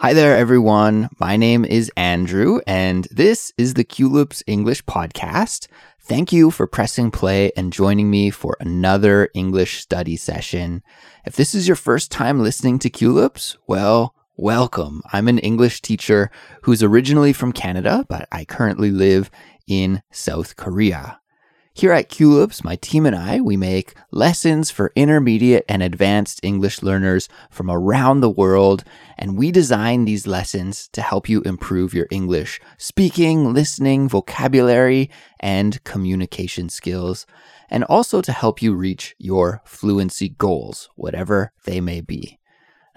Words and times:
Hi 0.00 0.12
there, 0.12 0.36
everyone. 0.36 1.08
My 1.18 1.36
name 1.36 1.64
is 1.64 1.90
Andrew, 1.96 2.60
and 2.68 3.08
this 3.10 3.52
is 3.58 3.74
the 3.74 3.84
Culips 3.84 4.44
English 4.46 4.84
Podcast. 4.84 5.66
Thank 6.00 6.32
you 6.32 6.52
for 6.52 6.68
pressing 6.68 7.10
play 7.10 7.50
and 7.56 7.72
joining 7.72 8.08
me 8.08 8.30
for 8.30 8.56
another 8.60 9.28
English 9.34 9.80
study 9.80 10.16
session. 10.16 10.84
If 11.26 11.34
this 11.34 11.52
is 11.52 11.66
your 11.66 11.74
first 11.74 12.12
time 12.12 12.38
listening 12.38 12.78
to 12.78 12.90
Culips, 12.90 13.56
well, 13.66 14.14
welcome. 14.36 15.02
I'm 15.12 15.26
an 15.26 15.40
English 15.40 15.82
teacher 15.82 16.30
who's 16.62 16.80
originally 16.80 17.32
from 17.32 17.50
Canada, 17.50 18.06
but 18.08 18.28
I 18.30 18.44
currently 18.44 18.92
live 18.92 19.32
in 19.66 20.02
South 20.12 20.54
Korea. 20.54 21.18
Here 21.78 21.92
at 21.92 22.08
Culips, 22.08 22.64
my 22.64 22.74
team 22.74 23.06
and 23.06 23.14
I, 23.14 23.40
we 23.40 23.56
make 23.56 23.94
lessons 24.10 24.68
for 24.68 24.90
intermediate 24.96 25.64
and 25.68 25.80
advanced 25.80 26.40
English 26.42 26.82
learners 26.82 27.28
from 27.52 27.70
around 27.70 28.18
the 28.18 28.28
world, 28.28 28.82
and 29.16 29.38
we 29.38 29.52
design 29.52 30.04
these 30.04 30.26
lessons 30.26 30.88
to 30.88 31.00
help 31.00 31.28
you 31.28 31.40
improve 31.42 31.94
your 31.94 32.08
English 32.10 32.60
speaking, 32.78 33.54
listening, 33.54 34.08
vocabulary, 34.08 35.08
and 35.38 35.84
communication 35.84 36.68
skills, 36.68 37.26
and 37.70 37.84
also 37.84 38.20
to 38.22 38.32
help 38.32 38.60
you 38.60 38.74
reach 38.74 39.14
your 39.16 39.62
fluency 39.64 40.30
goals, 40.30 40.90
whatever 40.96 41.52
they 41.62 41.80
may 41.80 42.00
be. 42.00 42.40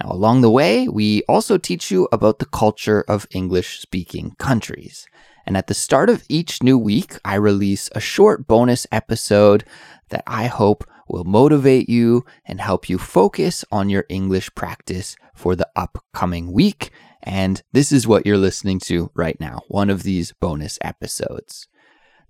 Now, 0.02 0.12
along 0.12 0.41
the 0.41 0.49
way, 0.49 0.88
we 0.88 1.21
also 1.29 1.59
teach 1.59 1.91
you 1.91 2.07
about 2.12 2.40
the 2.40 2.48
culture 2.48 3.02
of 3.07 3.27
English 3.29 3.79
speaking 3.79 4.34
countries. 4.40 5.05
And 5.45 5.58
at 5.58 5.68
the 5.68 5.73
start 5.73 6.09
of 6.09 6.23
each 6.30 6.63
new 6.63 6.77
week, 6.77 7.18
I 7.26 7.36
release 7.36 7.90
a 7.94 7.99
short 7.99 8.48
bonus 8.48 8.86
episode 8.91 9.63
that 10.09 10.23
I 10.27 10.48
hope 10.48 10.86
will 11.08 11.23
motivate 11.23 11.90
you 11.90 12.26
and 12.45 12.62
help 12.62 12.90
you 12.90 12.98
focus 12.98 13.66
on 13.72 13.90
your 13.90 14.05
English 14.09 14.54
practice 14.55 15.16
for 15.34 15.55
the 15.55 15.68
upcoming 15.76 16.52
week. 16.52 16.91
And 17.23 17.62
this 17.73 17.91
is 17.91 18.08
what 18.08 18.26
you're 18.26 18.38
listening 18.38 18.80
to 18.82 19.12
right 19.13 19.40
now 19.40 19.62
one 19.68 19.90
of 19.90 20.04
these 20.04 20.32
bonus 20.34 20.80
episodes. 20.82 21.68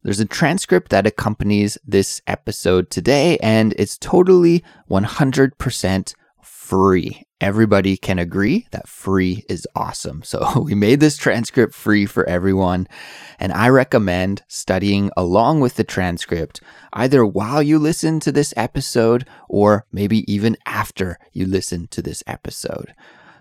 There's 0.03 0.19
a 0.19 0.25
transcript 0.25 0.89
that 0.89 1.05
accompanies 1.05 1.77
this 1.85 2.23
episode 2.25 2.89
today, 2.89 3.37
and 3.37 3.75
it's 3.77 3.99
totally 3.99 4.63
100% 4.89 6.15
free. 6.71 7.23
Everybody 7.41 7.97
can 7.97 8.17
agree 8.17 8.65
that 8.71 8.87
free 8.87 9.43
is 9.49 9.67
awesome. 9.75 10.23
So 10.23 10.61
we 10.65 10.73
made 10.73 11.01
this 11.01 11.17
transcript 11.17 11.75
free 11.75 12.05
for 12.05 12.25
everyone. 12.29 12.87
And 13.39 13.51
I 13.51 13.67
recommend 13.67 14.43
studying 14.47 15.11
along 15.17 15.59
with 15.59 15.75
the 15.75 15.83
transcript, 15.83 16.61
either 16.93 17.25
while 17.25 17.61
you 17.61 17.77
listen 17.77 18.21
to 18.21 18.31
this 18.31 18.53
episode 18.55 19.27
or 19.49 19.85
maybe 19.91 20.23
even 20.31 20.55
after 20.65 21.19
you 21.33 21.45
listen 21.45 21.89
to 21.89 22.01
this 22.01 22.23
episode. 22.25 22.93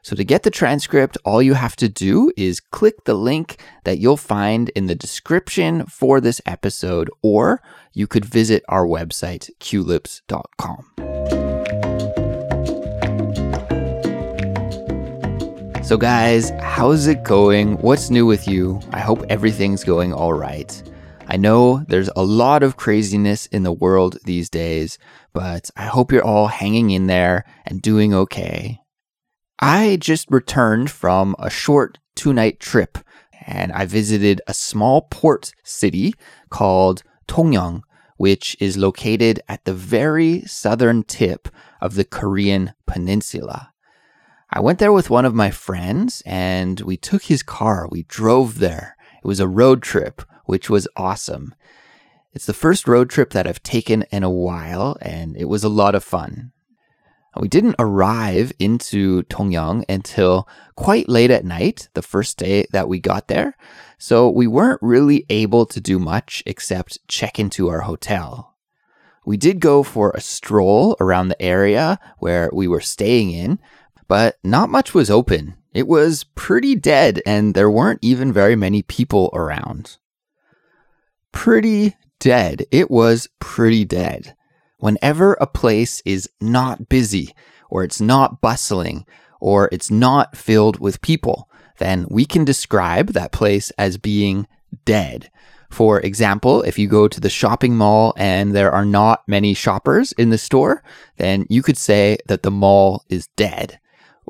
So 0.03 0.17
to 0.17 0.25
get 0.25 0.43
the 0.43 0.51
transcript, 0.51 1.17
all 1.25 1.41
you 1.41 1.55
have 1.55 1.77
to 1.77 1.89
do 1.89 2.33
is 2.37 2.59
click 2.59 3.05
the 3.05 3.15
link 3.15 3.63
that 3.85 3.99
you'll 3.99 4.17
find 4.17 4.71
in 4.71 4.87
the 4.87 4.97
description 4.97 5.87
for 5.87 6.21
this 6.21 6.41
episode, 6.47 7.09
or 7.23 7.63
you 7.93 8.09
could 8.09 8.25
visit 8.25 8.65
our 8.69 8.87
website, 8.87 9.51
culips.com. 9.61 11.10
So, 15.91 15.97
guys, 15.97 16.51
how's 16.61 17.09
it 17.09 17.25
going? 17.25 17.77
What's 17.79 18.11
new 18.11 18.25
with 18.25 18.47
you? 18.47 18.79
I 18.93 19.01
hope 19.01 19.25
everything's 19.29 19.83
going 19.83 20.13
all 20.13 20.33
right. 20.33 20.71
I 21.27 21.37
know 21.37 21.85
there's 21.89 22.09
a 22.15 22.23
lot 22.23 22.63
of 22.63 22.77
craziness 22.77 23.47
in 23.47 23.65
the 23.65 23.73
world 23.73 24.17
these 24.23 24.49
days, 24.49 24.99
but 25.33 25.69
I 25.77 25.87
hope 25.87 26.13
you're 26.13 26.23
all 26.23 26.47
hanging 26.47 26.91
in 26.91 27.09
there 27.09 27.45
and 27.67 27.83
doing 27.83 28.15
okay. 28.15 28.79
I 29.59 29.97
just 29.97 30.31
returned 30.31 30.93
from 30.93 31.35
a 31.41 31.51
short 31.51 31.99
two 32.15 32.33
night 32.33 32.61
trip 32.61 32.97
and 33.45 33.73
I 33.73 33.85
visited 33.85 34.41
a 34.47 34.55
small 34.55 35.09
port 35.11 35.53
city 35.65 36.15
called 36.51 37.03
Tongyeong, 37.27 37.83
which 38.17 38.57
is 38.61 38.79
located 38.79 39.41
at 39.49 39.65
the 39.65 39.75
very 39.75 40.43
southern 40.43 41.03
tip 41.03 41.49
of 41.81 41.97
the 41.97 42.05
Korean 42.05 42.75
peninsula. 42.87 43.73
I 44.53 44.59
went 44.59 44.81
there 44.81 44.93
with 44.93 45.11
one 45.11 45.25
of 45.25 45.35
my 45.35 45.53
friends 45.53 46.25
and 46.27 46.81
we 46.81 46.97
took 46.97 47.25
his 47.25 47.43
car. 47.43 47.87
We 47.89 48.03
drove 48.05 48.59
there. 48.59 48.97
It 49.23 49.27
was 49.27 49.39
a 49.39 49.47
road 49.47 49.81
trip, 49.81 50.23
which 50.47 50.69
was 50.69 50.89
awesome. 50.97 51.55
It's 52.33 52.47
the 52.47 52.53
first 52.53 52.89
road 52.89 53.11
trip 53.11 53.31
that 53.31 53.47
I've 53.47 53.63
taken 53.63 54.03
in 54.11 54.25
a 54.25 54.31
while 54.31 54.97
and 55.01 55.37
it 55.37 55.45
was 55.45 55.63
a 55.63 55.69
lot 55.69 55.95
of 55.95 56.03
fun. 56.03 56.51
We 57.37 57.47
didn't 57.47 57.77
arrive 57.79 58.53
into 58.59 59.23
Tongyeong 59.25 59.85
until 59.89 60.49
quite 60.75 61.09
late 61.09 61.31
at 61.31 61.45
night, 61.45 61.89
the 61.95 62.03
first 62.03 62.37
day 62.37 62.67
that 62.73 62.89
we 62.89 62.99
got 62.99 63.29
there. 63.29 63.57
So 63.99 64.29
we 64.29 64.49
weren't 64.49 64.83
really 64.83 65.27
able 65.31 65.65
to 65.67 65.81
do 65.81 66.01
much 66.01 66.43
except 66.45 67.07
check 67.07 67.39
into 67.39 67.69
our 67.69 67.83
hotel. 67.83 68.57
We 69.25 69.37
did 69.37 69.61
go 69.61 69.85
for 69.85 70.11
a 70.11 70.21
stroll 70.21 70.97
around 70.99 71.29
the 71.29 71.41
area 71.41 72.01
where 72.19 72.51
we 72.53 72.67
were 72.67 72.81
staying 72.81 73.31
in, 73.31 73.61
but 74.11 74.41
not 74.43 74.69
much 74.69 74.93
was 74.93 75.09
open. 75.09 75.55
It 75.73 75.87
was 75.87 76.25
pretty 76.35 76.75
dead, 76.75 77.23
and 77.25 77.55
there 77.55 77.71
weren't 77.71 78.01
even 78.03 78.33
very 78.33 78.57
many 78.57 78.83
people 78.83 79.31
around. 79.33 79.99
Pretty 81.31 81.95
dead. 82.19 82.67
It 82.73 82.91
was 82.91 83.29
pretty 83.39 83.85
dead. 83.85 84.35
Whenever 84.79 85.35
a 85.35 85.47
place 85.47 86.03
is 86.05 86.29
not 86.41 86.89
busy, 86.89 87.33
or 87.69 87.85
it's 87.85 88.01
not 88.01 88.41
bustling, 88.41 89.07
or 89.41 89.69
it's 89.71 89.93
not 89.93 90.37
filled 90.37 90.81
with 90.81 91.03
people, 91.03 91.49
then 91.79 92.05
we 92.11 92.27
can 92.27 92.45
describe 92.45 93.11
that 93.13 93.31
place 93.31 93.71
as 93.79 93.97
being 93.97 94.49
dead. 94.85 95.31
For 95.71 96.01
example, 96.01 96.63
if 96.63 96.81
you 96.81 96.89
go 96.89 97.07
to 97.07 97.21
the 97.21 97.31
shopping 97.31 97.77
mall 97.77 98.15
and 98.17 98.57
there 98.57 98.73
are 98.73 98.85
not 98.85 99.23
many 99.29 99.55
shoppers 99.55 100.11
in 100.19 100.31
the 100.31 100.37
store, 100.37 100.83
then 101.17 101.47
you 101.49 101.63
could 101.63 101.79
say 101.79 102.19
that 102.27 102.43
the 102.43 102.51
mall 102.51 103.05
is 103.09 103.29
dead. 103.37 103.79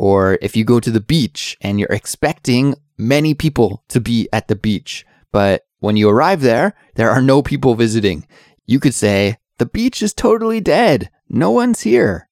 Or 0.01 0.39
if 0.41 0.57
you 0.57 0.65
go 0.65 0.81
to 0.81 0.91
the 0.91 0.99
beach 0.99 1.59
and 1.61 1.79
you're 1.79 1.93
expecting 1.93 2.75
many 2.97 3.35
people 3.35 3.85
to 3.89 4.01
be 4.01 4.31
at 4.33 4.49
the 4.49 4.57
beach, 4.57 5.05
but 5.31 5.67
when 5.81 5.99
you 5.99 6.09
arrive 6.09 6.41
there, 6.41 6.75
there 6.95 7.11
are 7.11 7.21
no 7.21 7.43
people 7.43 7.75
visiting, 7.75 8.27
you 8.65 8.81
could 8.81 8.95
say, 8.95 9.37
the 9.59 9.67
beach 9.67 10.01
is 10.01 10.15
totally 10.15 10.59
dead. 10.59 11.11
No 11.29 11.51
one's 11.51 11.83
here. 11.83 12.31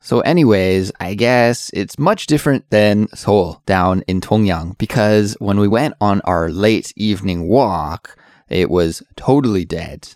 So, 0.00 0.20
anyways, 0.20 0.92
I 1.00 1.14
guess 1.14 1.72
it's 1.74 1.98
much 1.98 2.26
different 2.26 2.70
than 2.70 3.08
Seoul 3.16 3.62
down 3.66 4.04
in 4.06 4.20
Tongyeong 4.20 4.78
because 4.78 5.36
when 5.40 5.58
we 5.58 5.66
went 5.66 5.94
on 6.00 6.20
our 6.20 6.50
late 6.50 6.92
evening 6.94 7.48
walk, 7.48 8.16
it 8.48 8.70
was 8.70 9.02
totally 9.16 9.64
dead. 9.64 10.08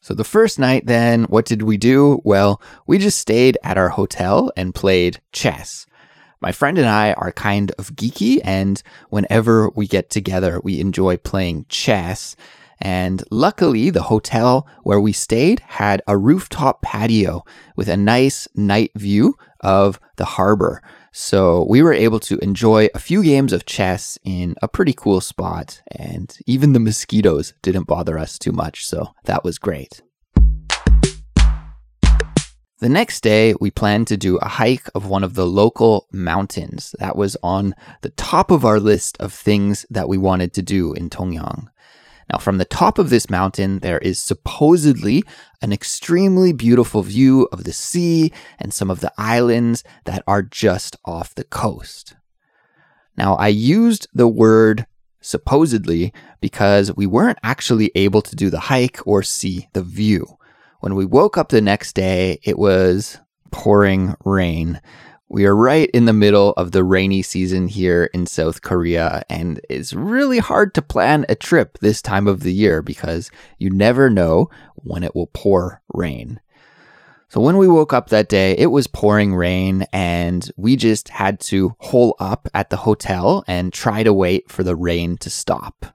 So 0.00 0.14
the 0.14 0.24
first 0.24 0.58
night, 0.58 0.86
then, 0.86 1.24
what 1.26 1.44
did 1.44 1.62
we 1.62 1.76
do? 1.76 2.20
Well, 2.24 2.60
we 2.88 2.98
just 2.98 3.20
stayed 3.20 3.56
at 3.62 3.78
our 3.78 3.90
hotel 3.90 4.50
and 4.56 4.74
played 4.74 5.20
chess. 5.30 5.86
My 6.42 6.50
friend 6.50 6.76
and 6.76 6.88
I 6.88 7.12
are 7.12 7.30
kind 7.30 7.70
of 7.78 7.94
geeky, 7.94 8.40
and 8.42 8.82
whenever 9.10 9.70
we 9.76 9.86
get 9.86 10.10
together, 10.10 10.60
we 10.64 10.80
enjoy 10.80 11.16
playing 11.18 11.66
chess. 11.68 12.34
And 12.80 13.22
luckily, 13.30 13.90
the 13.90 14.02
hotel 14.02 14.66
where 14.82 14.98
we 14.98 15.12
stayed 15.12 15.60
had 15.60 16.02
a 16.08 16.18
rooftop 16.18 16.82
patio 16.82 17.44
with 17.76 17.88
a 17.88 17.96
nice 17.96 18.48
night 18.56 18.90
view 18.96 19.36
of 19.60 20.00
the 20.16 20.24
harbor. 20.24 20.82
So 21.12 21.64
we 21.68 21.80
were 21.80 21.92
able 21.92 22.18
to 22.18 22.38
enjoy 22.38 22.88
a 22.92 22.98
few 22.98 23.22
games 23.22 23.52
of 23.52 23.64
chess 23.64 24.18
in 24.24 24.56
a 24.60 24.66
pretty 24.66 24.94
cool 24.94 25.20
spot, 25.20 25.80
and 25.92 26.36
even 26.48 26.72
the 26.72 26.80
mosquitoes 26.80 27.54
didn't 27.62 27.86
bother 27.86 28.18
us 28.18 28.36
too 28.36 28.50
much. 28.50 28.84
So 28.84 29.14
that 29.26 29.44
was 29.44 29.58
great. 29.58 30.02
The 32.82 32.88
next 32.88 33.20
day, 33.20 33.54
we 33.60 33.70
planned 33.70 34.08
to 34.08 34.16
do 34.16 34.38
a 34.38 34.48
hike 34.48 34.88
of 34.92 35.06
one 35.06 35.22
of 35.22 35.34
the 35.34 35.46
local 35.46 36.08
mountains. 36.10 36.96
That 36.98 37.14
was 37.14 37.36
on 37.40 37.76
the 38.00 38.10
top 38.10 38.50
of 38.50 38.64
our 38.64 38.80
list 38.80 39.16
of 39.20 39.32
things 39.32 39.86
that 39.88 40.08
we 40.08 40.18
wanted 40.18 40.52
to 40.54 40.62
do 40.62 40.92
in 40.92 41.08
Tongyeong. 41.08 41.68
Now, 42.28 42.38
from 42.40 42.58
the 42.58 42.64
top 42.64 42.98
of 42.98 43.08
this 43.08 43.30
mountain, 43.30 43.78
there 43.78 44.00
is 44.00 44.18
supposedly 44.18 45.22
an 45.62 45.72
extremely 45.72 46.52
beautiful 46.52 47.04
view 47.04 47.48
of 47.52 47.62
the 47.62 47.72
sea 47.72 48.32
and 48.58 48.74
some 48.74 48.90
of 48.90 48.98
the 48.98 49.12
islands 49.16 49.84
that 50.02 50.24
are 50.26 50.42
just 50.42 50.96
off 51.04 51.36
the 51.36 51.44
coast. 51.44 52.16
Now, 53.16 53.36
I 53.36 53.46
used 53.46 54.08
the 54.12 54.26
word 54.26 54.86
supposedly 55.20 56.12
because 56.40 56.92
we 56.96 57.06
weren't 57.06 57.38
actually 57.44 57.92
able 57.94 58.22
to 58.22 58.34
do 58.34 58.50
the 58.50 58.58
hike 58.58 59.06
or 59.06 59.22
see 59.22 59.68
the 59.72 59.84
view. 59.84 60.36
When 60.82 60.96
we 60.96 61.04
woke 61.04 61.38
up 61.38 61.50
the 61.50 61.60
next 61.60 61.92
day, 61.92 62.40
it 62.42 62.58
was 62.58 63.20
pouring 63.52 64.16
rain. 64.24 64.80
We 65.28 65.46
are 65.46 65.54
right 65.54 65.88
in 65.94 66.06
the 66.06 66.12
middle 66.12 66.54
of 66.54 66.72
the 66.72 66.82
rainy 66.82 67.22
season 67.22 67.68
here 67.68 68.10
in 68.12 68.26
South 68.26 68.62
Korea, 68.62 69.22
and 69.30 69.60
it's 69.70 69.92
really 69.92 70.40
hard 70.40 70.74
to 70.74 70.82
plan 70.82 71.24
a 71.28 71.36
trip 71.36 71.78
this 71.78 72.02
time 72.02 72.26
of 72.26 72.40
the 72.40 72.52
year 72.52 72.82
because 72.82 73.30
you 73.58 73.70
never 73.70 74.10
know 74.10 74.50
when 74.74 75.04
it 75.04 75.14
will 75.14 75.28
pour 75.28 75.80
rain. 75.94 76.40
So 77.28 77.40
when 77.40 77.58
we 77.58 77.68
woke 77.68 77.92
up 77.92 78.08
that 78.08 78.28
day, 78.28 78.56
it 78.58 78.72
was 78.72 78.88
pouring 78.88 79.36
rain 79.36 79.86
and 79.92 80.50
we 80.56 80.74
just 80.74 81.10
had 81.10 81.38
to 81.42 81.76
hole 81.78 82.16
up 82.18 82.48
at 82.54 82.70
the 82.70 82.78
hotel 82.78 83.44
and 83.46 83.72
try 83.72 84.02
to 84.02 84.12
wait 84.12 84.50
for 84.50 84.64
the 84.64 84.74
rain 84.74 85.16
to 85.18 85.30
stop. 85.30 85.94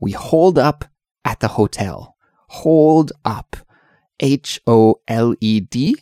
We 0.00 0.12
holed 0.12 0.58
up 0.60 0.84
at 1.24 1.40
the 1.40 1.48
hotel. 1.48 2.14
Hold 2.46 3.10
up. 3.24 3.65
H 4.20 4.60
O 4.66 5.00
L 5.08 5.34
E 5.40 5.60
D 5.60 5.96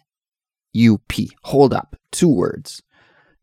U 0.72 0.98
P. 1.08 1.30
Hold 1.42 1.72
up. 1.72 1.96
Two 2.10 2.28
words. 2.28 2.82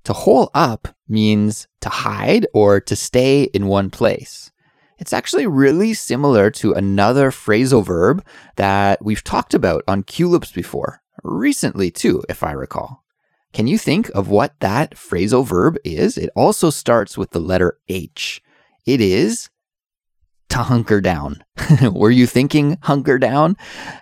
To 0.05 0.13
hole 0.13 0.49
up 0.53 0.87
means 1.07 1.67
to 1.81 1.89
hide 1.89 2.47
or 2.53 2.79
to 2.81 2.95
stay 2.95 3.43
in 3.43 3.67
one 3.67 3.89
place. 3.89 4.51
It's 4.97 5.13
actually 5.13 5.47
really 5.47 5.93
similar 5.93 6.51
to 6.51 6.73
another 6.73 7.31
phrasal 7.31 7.85
verb 7.85 8.23
that 8.55 9.03
we've 9.03 9.23
talked 9.23 9.53
about 9.53 9.83
on 9.87 10.03
Culips 10.03 10.53
before, 10.53 11.01
recently 11.23 11.89
too, 11.89 12.23
if 12.29 12.43
I 12.43 12.51
recall. 12.51 13.03
Can 13.51 13.67
you 13.67 13.77
think 13.77 14.09
of 14.15 14.29
what 14.29 14.59
that 14.59 14.95
phrasal 14.95 15.45
verb 15.45 15.77
is? 15.83 16.17
It 16.17 16.29
also 16.35 16.69
starts 16.69 17.17
with 17.17 17.31
the 17.31 17.39
letter 17.39 17.79
H. 17.89 18.41
It 18.85 19.01
is 19.01 19.49
hunker 20.63 21.01
down. 21.01 21.43
Were 21.93 22.11
you 22.11 22.25
thinking 22.27 22.77
hunker 22.83 23.17
down? 23.17 23.57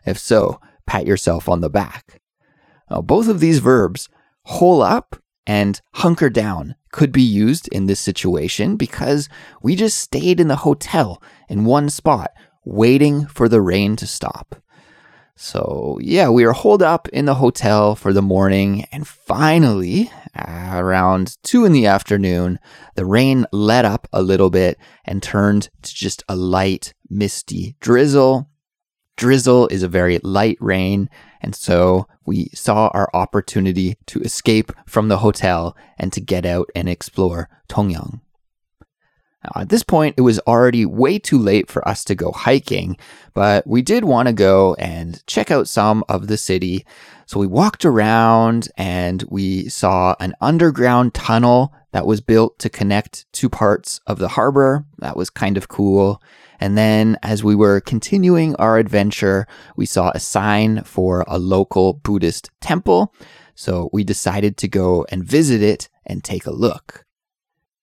If 0.06 0.18
so, 0.18 0.60
pat 0.86 1.06
yourself 1.06 1.48
on 1.48 1.62
the 1.62 1.70
back. 1.70 2.22
Now, 2.90 3.02
both 3.02 3.28
of 3.28 3.40
these 3.40 3.60
verbs, 3.60 4.10
hole 4.46 4.82
up 4.82 5.16
and 5.46 5.80
hunker 5.94 6.30
down, 6.30 6.76
could 6.92 7.12
be 7.12 7.22
used 7.22 7.68
in 7.70 7.86
this 7.86 8.00
situation 8.00 8.76
because 8.76 9.30
we 9.62 9.76
just 9.76 10.00
stayed 10.00 10.40
in 10.40 10.48
the 10.48 10.58
hotel 10.58 11.22
in 11.48 11.66
one 11.66 11.90
spot, 11.90 12.32
waiting 12.66 13.28
for 13.28 13.48
the 13.48 13.62
rain 13.62 13.96
to 13.98 14.08
stop. 14.08 14.56
So, 15.42 15.98
yeah, 16.02 16.28
we 16.28 16.46
were 16.46 16.52
holed 16.52 16.84
up 16.84 17.08
in 17.08 17.24
the 17.24 17.36
hotel 17.36 17.96
for 17.96 18.12
the 18.12 18.22
morning, 18.22 18.86
and 18.92 19.08
finally, 19.08 20.12
around 20.36 21.38
2 21.44 21.64
in 21.64 21.72
the 21.72 21.86
afternoon, 21.86 22.60
the 22.96 23.06
rain 23.06 23.46
let 23.54 23.86
up 23.86 24.06
a 24.12 24.22
little 24.22 24.50
bit 24.50 24.78
and 25.06 25.24
turned 25.24 25.70
to 25.84 25.96
just 25.96 26.26
a 26.28 26.36
light, 26.36 26.94
misty 27.10 27.78
drizzle. 27.80 28.50
Drizzle 29.16 29.70
is 29.70 29.82
a 29.82 29.88
very 29.88 30.20
light 30.24 30.58
rain, 30.60 31.10
and 31.40 31.56
so 31.56 32.06
we 32.26 32.50
saw 32.54 32.90
our 32.90 33.10
opportunity 33.14 33.96
to 34.08 34.20
escape 34.20 34.74
from 34.86 35.08
the 35.08 35.20
hotel 35.20 35.74
and 35.98 36.12
to 36.12 36.20
get 36.20 36.46
out 36.46 36.70
and 36.76 36.90
explore 36.90 37.48
Tongyeong. 37.70 38.20
At 39.56 39.70
this 39.70 39.84
point, 39.84 40.16
it 40.18 40.22
was 40.22 40.40
already 40.40 40.86
way 40.86 41.18
too 41.18 41.38
late 41.38 41.72
for 41.72 41.88
us 41.88 42.04
to 42.06 42.16
go 42.16 42.32
hiking, 42.32 42.98
but 43.34 43.66
we 43.66 43.82
did 43.82 44.04
want 44.04 44.28
to 44.28 44.34
go 44.34 44.74
and 44.76 45.26
check 45.28 45.50
out 45.50 45.70
some 45.70 46.04
of 46.10 46.28
the 46.28 46.38
city. 46.38 46.86
So 47.26 47.40
we 47.40 47.48
walked 47.48 47.86
around 47.86 48.68
and 48.78 49.24
we 49.30 49.70
saw 49.70 50.16
an 50.20 50.34
underground 50.42 51.14
tunnel 51.14 51.74
that 51.94 52.06
was 52.06 52.20
built 52.20 52.60
to 52.60 52.70
connect 52.70 53.32
two 53.32 53.50
parts 53.50 54.02
of 54.08 54.20
the 54.20 54.28
harbor. 54.28 54.86
That 54.98 55.16
was 55.16 55.30
kind 55.30 55.56
of 55.56 55.70
cool. 55.70 56.22
And 56.60 56.78
then 56.78 57.18
as 57.24 57.42
we 57.42 57.56
were 57.56 57.80
continuing 57.80 58.56
our 58.58 58.78
adventure, 58.78 59.48
we 59.78 59.86
saw 59.86 60.12
a 60.14 60.20
sign 60.20 60.84
for 60.84 61.24
a 61.28 61.40
local 61.40 61.94
Buddhist 61.94 62.50
temple. 62.60 63.14
So 63.56 63.90
we 63.94 64.04
decided 64.04 64.58
to 64.58 64.68
go 64.68 65.06
and 65.10 65.24
visit 65.24 65.62
it 65.62 65.88
and 66.06 66.24
take 66.24 66.46
a 66.46 66.52
look. 66.52 67.06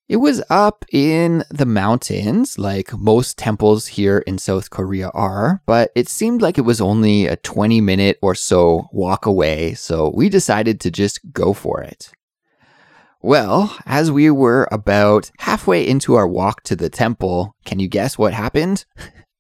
It 0.09 0.19
was 0.19 0.41
up 0.49 0.85
in 0.93 1.43
the 1.51 1.67
mountains, 1.67 2.61
like 2.61 2.97
most 2.97 3.37
temples 3.37 3.89
here 3.89 4.19
in 4.19 4.39
South 4.39 4.71
Korea 4.71 5.09
are, 5.09 5.63
but 5.67 5.91
it 5.97 6.09
seemed 6.09 6.41
like 6.41 6.59
it 6.59 6.63
was 6.63 6.81
only 6.81 7.27
a 7.27 7.35
20 7.35 7.81
minute 7.81 8.17
or 8.23 8.37
so 8.37 8.89
walk 8.93 9.27
away, 9.27 9.75
so 9.75 10.13
we 10.15 10.29
decided 10.29 10.81
to 10.81 10.93
just 10.93 11.33
go 11.33 11.53
for 11.53 11.83
it. 11.83 12.13
Well, 13.21 13.77
as 13.85 14.13
we 14.13 14.31
were 14.31 14.69
about 14.71 15.33
halfway 15.41 15.85
into 15.85 16.15
our 16.15 16.29
walk 16.29 16.63
to 16.65 16.77
the 16.77 16.89
temple, 16.89 17.57
can 17.65 17.81
you 17.81 17.89
guess 17.89 18.17
what 18.17 18.33
happened? 18.33 18.85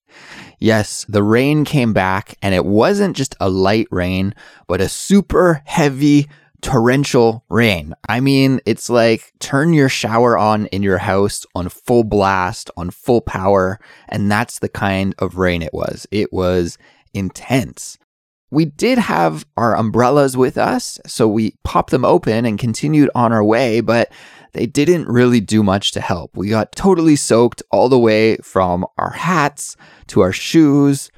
yes, 0.58 1.06
the 1.08 1.22
rain 1.22 1.64
came 1.64 1.92
back, 1.92 2.36
and 2.42 2.56
it 2.56 2.64
wasn't 2.64 3.16
just 3.16 3.36
a 3.38 3.48
light 3.48 3.86
rain, 3.92 4.34
but 4.66 4.80
a 4.80 4.88
super 4.88 5.62
heavy 5.64 6.26
torrential 6.60 7.44
rain. 7.48 7.94
I 8.08 8.20
mean, 8.20 8.60
it's 8.66 8.90
like 8.90 9.32
turn 9.38 9.72
your 9.72 9.88
shower 9.88 10.36
on 10.36 10.66
in 10.66 10.82
your 10.82 10.98
house 10.98 11.46
on 11.54 11.68
full 11.68 12.04
blast, 12.04 12.70
on 12.76 12.90
full 12.90 13.20
power, 13.20 13.78
and 14.08 14.30
that's 14.30 14.58
the 14.58 14.68
kind 14.68 15.14
of 15.18 15.36
rain 15.36 15.62
it 15.62 15.74
was. 15.74 16.06
It 16.10 16.32
was 16.32 16.78
intense. 17.14 17.98
We 18.50 18.64
did 18.64 18.98
have 18.98 19.44
our 19.56 19.76
umbrellas 19.76 20.36
with 20.36 20.56
us, 20.56 21.00
so 21.06 21.26
we 21.26 21.56
popped 21.64 21.90
them 21.90 22.04
open 22.04 22.46
and 22.46 22.58
continued 22.58 23.10
on 23.14 23.32
our 23.32 23.42
way, 23.42 23.80
but 23.80 24.12
they 24.52 24.66
didn't 24.66 25.08
really 25.08 25.40
do 25.40 25.62
much 25.62 25.90
to 25.92 26.00
help. 26.00 26.36
We 26.36 26.48
got 26.48 26.72
totally 26.72 27.16
soaked 27.16 27.62
all 27.70 27.88
the 27.88 27.98
way 27.98 28.36
from 28.38 28.86
our 28.98 29.10
hats 29.10 29.76
to 30.08 30.20
our 30.20 30.32
shoes, 30.32 31.10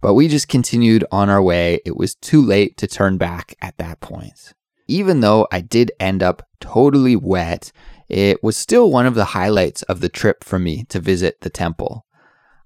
but 0.00 0.14
we 0.14 0.28
just 0.28 0.48
continued 0.48 1.04
on 1.10 1.28
our 1.28 1.42
way. 1.42 1.80
It 1.84 1.96
was 1.96 2.14
too 2.14 2.40
late 2.40 2.76
to 2.78 2.86
turn 2.86 3.18
back 3.18 3.54
at 3.60 3.76
that 3.78 4.00
point. 4.00 4.54
Even 4.88 5.20
though 5.20 5.46
I 5.52 5.60
did 5.60 5.92
end 6.00 6.22
up 6.22 6.42
totally 6.60 7.14
wet, 7.14 7.70
it 8.08 8.42
was 8.42 8.56
still 8.56 8.90
one 8.90 9.06
of 9.06 9.14
the 9.14 9.26
highlights 9.26 9.82
of 9.82 10.00
the 10.00 10.08
trip 10.08 10.42
for 10.42 10.58
me 10.58 10.84
to 10.84 10.98
visit 10.98 11.42
the 11.42 11.50
temple. 11.50 12.06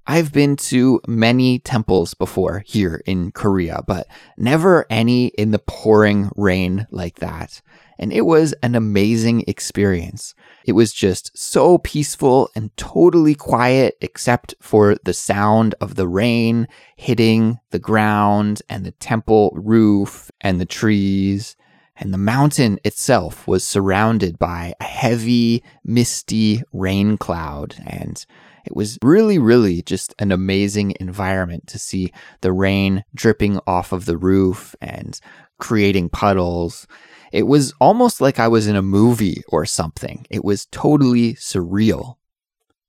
I've 0.06 0.32
been 0.32 0.56
to 0.56 1.00
many 1.06 1.60
temples 1.60 2.14
before 2.14 2.64
here 2.66 3.02
in 3.06 3.30
Korea, 3.30 3.82
but 3.86 4.08
never 4.36 4.84
any 4.90 5.28
in 5.28 5.52
the 5.52 5.60
pouring 5.60 6.30
rain 6.34 6.88
like 6.90 7.16
that. 7.20 7.60
And 7.98 8.12
it 8.12 8.22
was 8.22 8.52
an 8.64 8.74
amazing 8.74 9.44
experience. 9.46 10.34
It 10.64 10.72
was 10.72 10.92
just 10.92 11.36
so 11.38 11.78
peaceful 11.78 12.50
and 12.56 12.76
totally 12.76 13.36
quiet, 13.36 13.96
except 14.00 14.56
for 14.60 14.96
the 15.04 15.14
sound 15.14 15.76
of 15.80 15.94
the 15.94 16.08
rain 16.08 16.66
hitting 16.96 17.60
the 17.70 17.78
ground 17.78 18.60
and 18.68 18.84
the 18.84 18.92
temple 18.92 19.52
roof 19.54 20.32
and 20.40 20.60
the 20.60 20.66
trees. 20.66 21.56
And 21.96 22.12
the 22.12 22.18
mountain 22.18 22.78
itself 22.84 23.46
was 23.46 23.64
surrounded 23.64 24.38
by 24.38 24.74
a 24.80 24.84
heavy, 24.84 25.62
misty 25.84 26.62
rain 26.72 27.18
cloud. 27.18 27.76
And 27.86 28.24
it 28.64 28.74
was 28.74 28.98
really, 29.02 29.38
really 29.38 29.82
just 29.82 30.14
an 30.18 30.32
amazing 30.32 30.94
environment 31.00 31.66
to 31.68 31.78
see 31.78 32.12
the 32.40 32.52
rain 32.52 33.04
dripping 33.14 33.60
off 33.66 33.92
of 33.92 34.06
the 34.06 34.16
roof 34.16 34.74
and 34.80 35.18
creating 35.58 36.08
puddles. 36.08 36.86
It 37.32 37.46
was 37.46 37.72
almost 37.80 38.20
like 38.20 38.38
I 38.38 38.48
was 38.48 38.66
in 38.66 38.76
a 38.76 38.82
movie 38.82 39.42
or 39.48 39.66
something. 39.66 40.26
It 40.30 40.44
was 40.44 40.66
totally 40.66 41.34
surreal. 41.34 42.16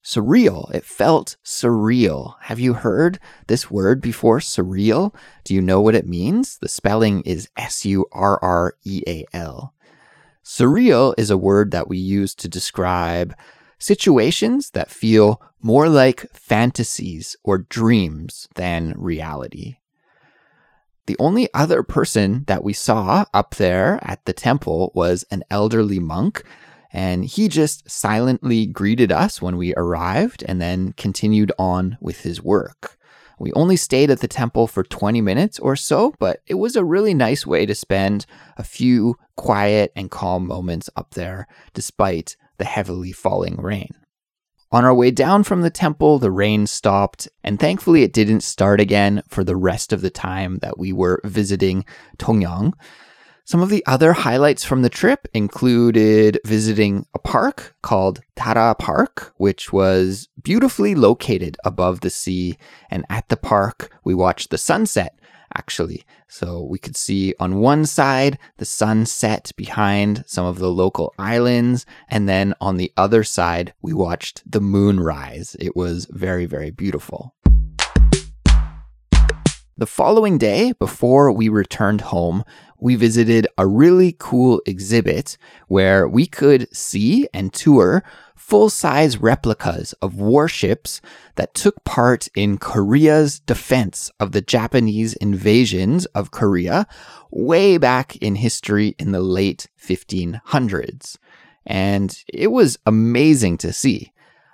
Surreal. 0.03 0.69
It 0.73 0.83
felt 0.83 1.37
surreal. 1.45 2.35
Have 2.41 2.59
you 2.59 2.73
heard 2.73 3.19
this 3.47 3.71
word 3.71 4.01
before? 4.01 4.39
Surreal? 4.39 5.15
Do 5.43 5.53
you 5.53 5.61
know 5.61 5.79
what 5.79 5.95
it 5.95 6.07
means? 6.07 6.57
The 6.57 6.67
spelling 6.67 7.21
is 7.21 7.49
S 7.55 7.85
U 7.85 8.05
R 8.11 8.37
R 8.41 8.75
E 8.83 9.01
A 9.07 9.25
L. 9.33 9.73
Surreal 10.43 11.13
is 11.17 11.29
a 11.29 11.37
word 11.37 11.71
that 11.71 11.87
we 11.87 11.97
use 11.97 12.35
to 12.35 12.49
describe 12.49 13.33
situations 13.79 14.71
that 14.71 14.91
feel 14.91 15.41
more 15.61 15.87
like 15.87 16.29
fantasies 16.33 17.37
or 17.43 17.59
dreams 17.59 18.49
than 18.55 18.93
reality. 18.97 19.77
The 21.05 21.15
only 21.19 21.49
other 21.53 21.83
person 21.83 22.43
that 22.47 22.63
we 22.63 22.73
saw 22.73 23.25
up 23.33 23.55
there 23.55 23.99
at 24.01 24.25
the 24.25 24.33
temple 24.33 24.91
was 24.93 25.25
an 25.31 25.43
elderly 25.49 25.99
monk, 25.99 26.43
and 26.93 27.25
he 27.25 27.49
just 27.49 27.89
silently 27.89 28.67
greeted 28.67 29.11
us 29.11 29.41
when 29.41 29.57
we 29.57 29.73
arrived 29.75 30.43
and 30.47 30.61
then 30.61 30.93
continued 30.93 31.51
on 31.57 31.97
with 31.99 32.21
his 32.21 32.41
work. 32.41 32.97
We 33.39 33.51
only 33.53 33.75
stayed 33.75 34.11
at 34.11 34.19
the 34.19 34.27
temple 34.27 34.67
for 34.67 34.83
20 34.83 35.19
minutes 35.19 35.57
or 35.59 35.75
so, 35.75 36.13
but 36.19 36.41
it 36.45 36.53
was 36.53 36.75
a 36.75 36.85
really 36.85 37.15
nice 37.15 37.45
way 37.47 37.65
to 37.65 37.73
spend 37.73 38.27
a 38.57 38.63
few 38.63 39.17
quiet 39.35 39.91
and 39.95 40.11
calm 40.11 40.47
moments 40.47 40.89
up 40.95 41.15
there, 41.15 41.47
despite 41.73 42.37
the 42.57 42.65
heavily 42.65 43.11
falling 43.11 43.57
rain. 43.57 43.89
On 44.71 44.85
our 44.85 44.93
way 44.93 45.11
down 45.11 45.43
from 45.43 45.61
the 45.61 45.69
temple, 45.69 46.19
the 46.19 46.31
rain 46.31 46.65
stopped, 46.67 47.27
and 47.43 47.59
thankfully 47.59 48.03
it 48.03 48.13
didn't 48.13 48.41
start 48.41 48.79
again 48.79 49.21
for 49.27 49.43
the 49.43 49.55
rest 49.55 49.93
of 49.93 50.01
the 50.01 50.09
time 50.09 50.59
that 50.59 50.79
we 50.79 50.91
were 50.93 51.21
visiting 51.23 51.85
Tongyeong. 52.17 52.73
Some 53.45 53.61
of 53.61 53.69
the 53.69 53.85
other 53.85 54.13
highlights 54.13 54.63
from 54.63 54.83
the 54.83 54.89
trip 54.89 55.27
included 55.33 56.39
visiting 56.45 57.05
a 57.13 57.19
park 57.19 57.75
called 57.81 58.21
Tara 58.37 58.73
Park, 58.73 59.33
which 59.35 59.73
was 59.73 60.29
beautifully 60.41 60.95
located 60.95 61.57
above 61.65 61.99
the 61.99 62.09
sea. 62.09 62.57
And 62.89 63.05
at 63.09 63.27
the 63.27 63.35
park, 63.35 63.91
we 64.05 64.13
watched 64.13 64.49
the 64.49 64.57
sunset 64.57 65.19
actually. 65.55 66.03
So 66.27 66.63
we 66.63 66.79
could 66.79 66.97
see 66.97 67.33
on 67.39 67.59
one 67.59 67.85
side 67.85 68.39
the 68.57 68.65
sun 68.65 69.05
set 69.05 69.51
behind 69.55 70.23
some 70.25 70.45
of 70.45 70.57
the 70.59 70.71
local 70.71 71.13
islands, 71.19 71.85
and 72.09 72.27
then 72.27 72.53
on 72.59 72.77
the 72.77 72.91
other 72.97 73.23
side, 73.23 73.73
we 73.81 73.93
watched 73.93 74.41
the 74.49 74.61
moon 74.61 74.99
rise. 74.99 75.55
It 75.59 75.75
was 75.75 76.07
very, 76.09 76.45
very 76.45 76.71
beautiful. 76.71 77.35
The 79.75 79.87
following 79.87 80.37
day, 80.37 80.73
before 80.73 81.31
we 81.31 81.49
returned 81.49 82.01
home, 82.01 82.43
we 82.79 82.95
visited 82.95 83.47
a 83.57 83.65
really 83.65 84.15
cool 84.19 84.61
exhibit 84.67 85.35
where 85.67 86.07
we 86.07 86.27
could 86.27 86.67
see 86.75 87.27
and 87.33 87.51
tour 87.51 88.03
full 88.35 88.69
size 88.69 89.17
replicas 89.17 89.93
of 89.93 90.13
warships 90.13 91.01
that 91.37 91.55
took 91.55 91.83
part 91.85 92.27
in 92.35 92.59
Korea's 92.59 93.39
defense 93.39 94.11
of 94.19 94.31
the 94.31 94.41
Japanese 94.41 95.15
invasions 95.15 96.05
of 96.07 96.29
Korea 96.29 96.85
way 97.31 97.79
back 97.79 98.15
in 98.17 98.35
history 98.35 98.93
in 98.99 99.11
the 99.11 99.21
late 99.21 99.69
1500s. 99.83 101.17
And 101.65 102.15
it 102.31 102.51
was 102.51 102.77
amazing 102.85 103.57
to 103.57 103.73
see. 103.73 104.11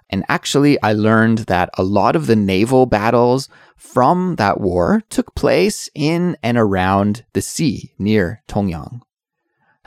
And 0.10 0.24
actually, 0.28 0.82
I 0.82 0.94
learned 0.94 1.40
that 1.40 1.70
a 1.76 1.84
lot 1.84 2.16
of 2.16 2.26
the 2.26 2.36
naval 2.36 2.86
battles 2.86 3.48
from 3.80 4.36
that 4.36 4.60
war 4.60 5.02
took 5.10 5.34
place 5.36 5.90
in 5.96 6.38
and 6.44 6.58
around 6.58 7.26
the 7.34 7.42
sea 7.42 7.94
near 7.98 8.44
Tongyeong. 8.48 9.02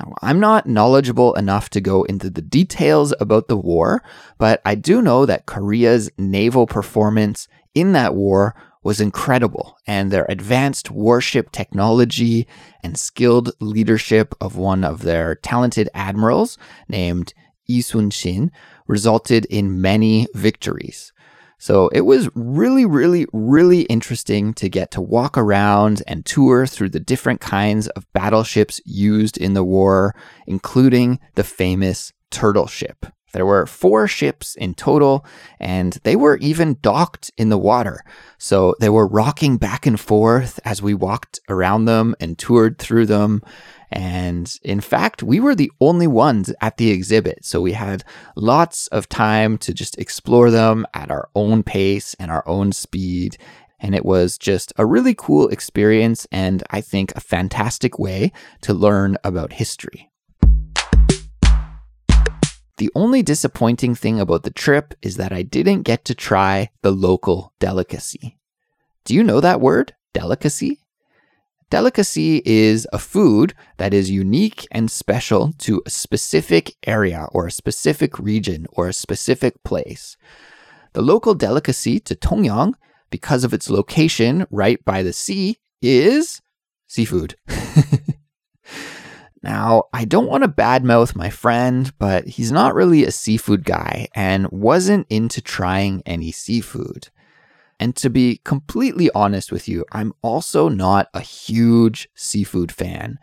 Now, 0.00 0.14
I'm 0.22 0.40
not 0.40 0.66
knowledgeable 0.66 1.34
enough 1.34 1.68
to 1.70 1.80
go 1.80 2.02
into 2.04 2.30
the 2.30 2.42
details 2.42 3.12
about 3.20 3.48
the 3.48 3.56
war, 3.56 4.02
but 4.38 4.62
I 4.64 4.74
do 4.74 5.02
know 5.02 5.26
that 5.26 5.46
Korea's 5.46 6.10
naval 6.16 6.66
performance 6.66 7.46
in 7.74 7.92
that 7.92 8.14
war 8.14 8.54
was 8.82 9.00
incredible, 9.00 9.76
and 9.86 10.10
their 10.10 10.26
advanced 10.28 10.90
warship 10.90 11.52
technology 11.52 12.48
and 12.82 12.98
skilled 12.98 13.52
leadership 13.60 14.34
of 14.40 14.56
one 14.56 14.82
of 14.82 15.02
their 15.02 15.36
talented 15.36 15.88
admirals 15.94 16.58
named 16.88 17.32
Lee 17.68 17.80
Sun-shin 17.80 18.50
resulted 18.88 19.44
in 19.46 19.80
many 19.80 20.26
victories. 20.34 21.12
So 21.62 21.86
it 21.90 22.00
was 22.00 22.28
really, 22.34 22.84
really, 22.84 23.24
really 23.32 23.82
interesting 23.82 24.52
to 24.54 24.68
get 24.68 24.90
to 24.90 25.00
walk 25.00 25.38
around 25.38 26.02
and 26.08 26.26
tour 26.26 26.66
through 26.66 26.88
the 26.88 26.98
different 26.98 27.40
kinds 27.40 27.86
of 27.90 28.12
battleships 28.12 28.80
used 28.84 29.38
in 29.38 29.54
the 29.54 29.62
war, 29.62 30.12
including 30.48 31.20
the 31.36 31.44
famous 31.44 32.12
turtle 32.32 32.66
ship. 32.66 33.06
There 33.32 33.46
were 33.46 33.66
four 33.66 34.08
ships 34.08 34.56
in 34.56 34.74
total, 34.74 35.24
and 35.60 35.96
they 36.02 36.16
were 36.16 36.36
even 36.38 36.78
docked 36.82 37.30
in 37.38 37.48
the 37.48 37.56
water. 37.56 38.02
So 38.38 38.74
they 38.80 38.88
were 38.88 39.06
rocking 39.06 39.56
back 39.56 39.86
and 39.86 40.00
forth 40.00 40.58
as 40.64 40.82
we 40.82 40.94
walked 40.94 41.38
around 41.48 41.84
them 41.84 42.16
and 42.18 42.36
toured 42.36 42.80
through 42.80 43.06
them. 43.06 43.40
And 43.92 44.52
in 44.62 44.80
fact, 44.80 45.22
we 45.22 45.40
were 45.40 45.54
the 45.54 45.70
only 45.80 46.06
ones 46.06 46.52
at 46.60 46.76
the 46.76 46.90
exhibit. 46.90 47.44
So 47.44 47.60
we 47.60 47.72
had 47.72 48.04
lots 48.36 48.86
of 48.88 49.08
time 49.08 49.58
to 49.58 49.72
just 49.72 49.98
explore 49.98 50.50
them 50.50 50.86
at 50.94 51.10
our 51.10 51.28
own 51.34 51.62
pace 51.62 52.14
and 52.18 52.30
our 52.30 52.46
own 52.48 52.72
speed. 52.72 53.36
And 53.78 53.94
it 53.94 54.04
was 54.04 54.38
just 54.38 54.72
a 54.76 54.86
really 54.86 55.14
cool 55.14 55.48
experience 55.48 56.26
and 56.30 56.62
I 56.70 56.80
think 56.80 57.12
a 57.14 57.20
fantastic 57.20 57.98
way 57.98 58.32
to 58.62 58.74
learn 58.74 59.16
about 59.24 59.54
history. 59.54 60.08
The 62.78 62.90
only 62.94 63.22
disappointing 63.22 63.94
thing 63.94 64.18
about 64.18 64.42
the 64.42 64.50
trip 64.50 64.94
is 65.02 65.16
that 65.16 65.32
I 65.32 65.42
didn't 65.42 65.82
get 65.82 66.04
to 66.06 66.14
try 66.14 66.70
the 66.82 66.90
local 66.90 67.52
delicacy. 67.60 68.38
Do 69.04 69.14
you 69.14 69.22
know 69.22 69.40
that 69.40 69.60
word, 69.60 69.94
delicacy? 70.12 70.81
Delicacy 71.72 72.42
is 72.44 72.86
a 72.92 72.98
food 72.98 73.54
that 73.78 73.94
is 73.94 74.10
unique 74.10 74.68
and 74.72 74.90
special 74.90 75.54
to 75.60 75.80
a 75.86 75.88
specific 75.88 76.76
area 76.86 77.28
or 77.32 77.46
a 77.46 77.50
specific 77.50 78.18
region 78.18 78.66
or 78.72 78.88
a 78.88 78.92
specific 78.92 79.54
place. 79.64 80.18
The 80.92 81.00
local 81.00 81.32
delicacy 81.32 81.98
to 82.00 82.14
Tongyeong, 82.14 82.74
because 83.08 83.42
of 83.42 83.54
its 83.54 83.70
location 83.70 84.46
right 84.50 84.84
by 84.84 85.02
the 85.02 85.14
sea, 85.14 85.56
is 85.80 86.42
seafood. 86.88 87.36
now, 89.42 89.84
I 89.94 90.04
don't 90.04 90.28
want 90.28 90.44
to 90.44 90.50
badmouth 90.50 91.16
my 91.16 91.30
friend, 91.30 91.90
but 91.98 92.26
he's 92.26 92.52
not 92.52 92.74
really 92.74 93.02
a 93.02 93.10
seafood 93.10 93.64
guy 93.64 94.08
and 94.14 94.46
wasn't 94.50 95.06
into 95.08 95.40
trying 95.40 96.02
any 96.04 96.32
seafood. 96.32 97.08
And 97.82 97.96
to 97.96 98.10
be 98.10 98.40
completely 98.44 99.10
honest 99.12 99.50
with 99.50 99.68
you, 99.68 99.84
I'm 99.90 100.12
also 100.22 100.68
not 100.68 101.08
a 101.14 101.20
huge 101.20 102.08
seafood 102.14 102.70
fan. 102.70 103.18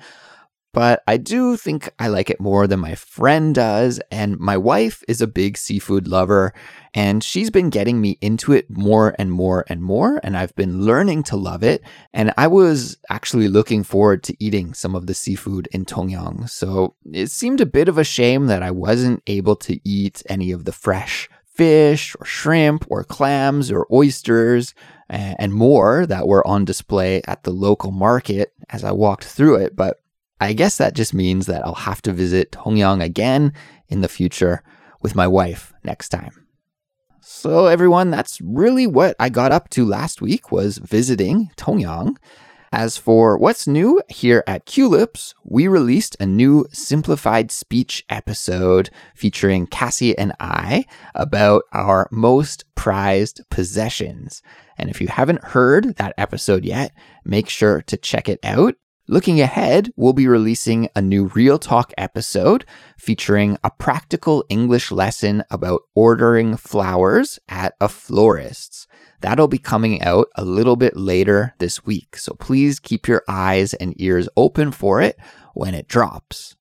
But 0.73 1.01
I 1.07 1.15
do 1.15 1.55
think 1.55 1.93
I 1.97 2.09
like 2.09 2.29
it 2.29 2.41
more 2.41 2.67
than 2.67 2.81
my 2.81 2.95
friend 2.95 3.55
does. 3.55 4.01
And 4.11 4.37
my 4.37 4.57
wife 4.57 5.01
is 5.07 5.21
a 5.21 5.27
big 5.27 5.57
seafood 5.57 6.09
lover, 6.09 6.53
and 6.93 7.23
she's 7.23 7.49
been 7.49 7.69
getting 7.69 8.01
me 8.01 8.17
into 8.19 8.51
it 8.51 8.69
more 8.69 9.15
and 9.17 9.31
more 9.31 9.63
and 9.67 9.81
more. 9.81 10.19
And 10.23 10.35
I've 10.35 10.55
been 10.57 10.81
learning 10.81 11.23
to 11.23 11.37
love 11.37 11.63
it. 11.63 11.81
And 12.13 12.33
I 12.37 12.47
was 12.47 12.97
actually 13.09 13.47
looking 13.47 13.85
forward 13.85 14.23
to 14.23 14.43
eating 14.43 14.73
some 14.73 14.93
of 14.93 15.07
the 15.07 15.13
seafood 15.13 15.69
in 15.71 15.85
Tongyeong. 15.85 16.49
So 16.49 16.95
it 17.13 17.31
seemed 17.31 17.61
a 17.61 17.65
bit 17.65 17.87
of 17.87 17.97
a 17.97 18.03
shame 18.03 18.47
that 18.47 18.61
I 18.61 18.71
wasn't 18.71 19.23
able 19.25 19.55
to 19.55 19.79
eat 19.87 20.21
any 20.27 20.51
of 20.51 20.65
the 20.65 20.73
fresh 20.73 21.29
fish 21.59 22.15
or 22.17 22.25
shrimp 22.25 22.85
or 22.89 23.03
clams 23.03 23.69
or 23.69 23.85
oysters 23.91 24.73
and 25.09 25.51
more 25.51 26.05
that 26.05 26.25
were 26.25 26.47
on 26.47 26.63
display 26.63 27.21
at 27.27 27.43
the 27.43 27.51
local 27.51 27.91
market 27.91 28.53
as 28.69 28.85
I 28.85 28.93
walked 28.93 29.25
through 29.25 29.55
it. 29.55 29.75
But 29.75 29.97
I 30.39 30.53
guess 30.53 30.77
that 30.77 30.95
just 30.95 31.13
means 31.13 31.47
that 31.47 31.65
I'll 31.65 31.73
have 31.73 32.01
to 32.03 32.13
visit 32.13 32.53
Tongyeong 32.53 33.03
again 33.03 33.51
in 33.89 33.99
the 33.99 34.07
future 34.07 34.63
with 35.01 35.15
my 35.15 35.27
wife 35.27 35.73
next 35.83 36.09
time. 36.09 36.45
So 37.19 37.65
everyone, 37.65 38.09
that's 38.09 38.39
really 38.39 38.87
what 38.87 39.17
I 39.19 39.27
got 39.27 39.51
up 39.51 39.69
to 39.71 39.85
last 39.85 40.21
week 40.21 40.53
was 40.53 40.77
visiting 40.77 41.51
Tongyeong. 41.57 42.15
As 42.71 42.97
for 42.97 43.35
what's 43.35 43.67
new 43.67 43.99
here 44.09 44.43
at 44.45 44.67
Culips, 44.67 45.33
we 45.43 45.67
released 45.67 46.15
a 46.19 46.27
new 46.27 46.67
simplified 46.71 47.51
speech 47.51 48.05
episode 48.09 48.91
featuring 49.15 49.65
Cassie 49.65 50.15
and 50.15 50.33
I 50.39 50.85
about 51.15 51.63
our 51.73 52.07
most 52.11 52.65
prized 52.75 53.41
possessions. 53.49 54.43
And 54.77 54.87
if 54.89 55.01
you 55.01 55.07
haven't 55.07 55.43
heard 55.43 55.95
that 55.95 56.13
episode 56.17 56.63
yet, 56.63 56.93
make 57.25 57.49
sure 57.49 57.81
to 57.81 57.97
check 57.97 58.29
it 58.29 58.39
out. 58.43 58.75
Looking 59.09 59.41
ahead, 59.41 59.91
we'll 59.95 60.13
be 60.13 60.27
releasing 60.27 60.87
a 60.95 61.01
new 61.01 61.31
Real 61.33 61.57
Talk 61.57 61.91
episode 61.97 62.63
featuring 62.95 63.57
a 63.63 63.71
practical 63.71 64.45
English 64.49 64.91
lesson 64.91 65.43
about 65.49 65.81
ordering 65.95 66.55
flowers 66.55 67.39
at 67.49 67.73
a 67.81 67.89
florist's. 67.89 68.85
That'll 69.21 69.47
be 69.47 69.57
coming 69.57 70.03
out 70.03 70.27
a 70.35 70.45
little 70.45 70.75
bit 70.75 70.95
later 70.95 71.55
this 71.57 71.83
week. 71.83 72.17
So 72.17 72.35
please 72.35 72.79
keep 72.79 73.07
your 73.07 73.23
eyes 73.27 73.73
and 73.73 73.99
ears 73.99 74.29
open 74.37 74.71
for 74.71 75.01
it 75.01 75.17
when 75.55 75.73
it 75.73 75.87
drops. 75.87 76.55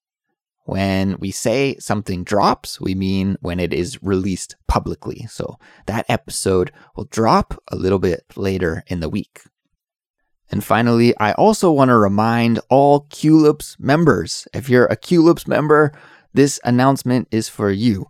When 0.64 1.18
we 1.18 1.30
say 1.32 1.76
something 1.80 2.24
drops, 2.24 2.80
we 2.80 2.94
mean 2.94 3.36
when 3.42 3.60
it 3.60 3.74
is 3.74 4.02
released 4.02 4.56
publicly. 4.66 5.26
So 5.28 5.58
that 5.84 6.06
episode 6.08 6.72
will 6.96 7.08
drop 7.10 7.62
a 7.68 7.76
little 7.76 7.98
bit 7.98 8.24
later 8.36 8.84
in 8.86 9.00
the 9.00 9.10
week. 9.10 9.42
And 10.50 10.64
finally, 10.64 11.16
I 11.18 11.32
also 11.32 11.70
want 11.70 11.90
to 11.90 11.96
remind 11.96 12.60
all 12.70 13.02
Culips 13.06 13.78
members 13.78 14.48
if 14.54 14.68
you're 14.68 14.86
a 14.86 14.96
Culips 14.96 15.46
member, 15.46 15.92
this 16.32 16.60
announcement 16.64 17.28
is 17.30 17.48
for 17.48 17.70
you. 17.70 18.06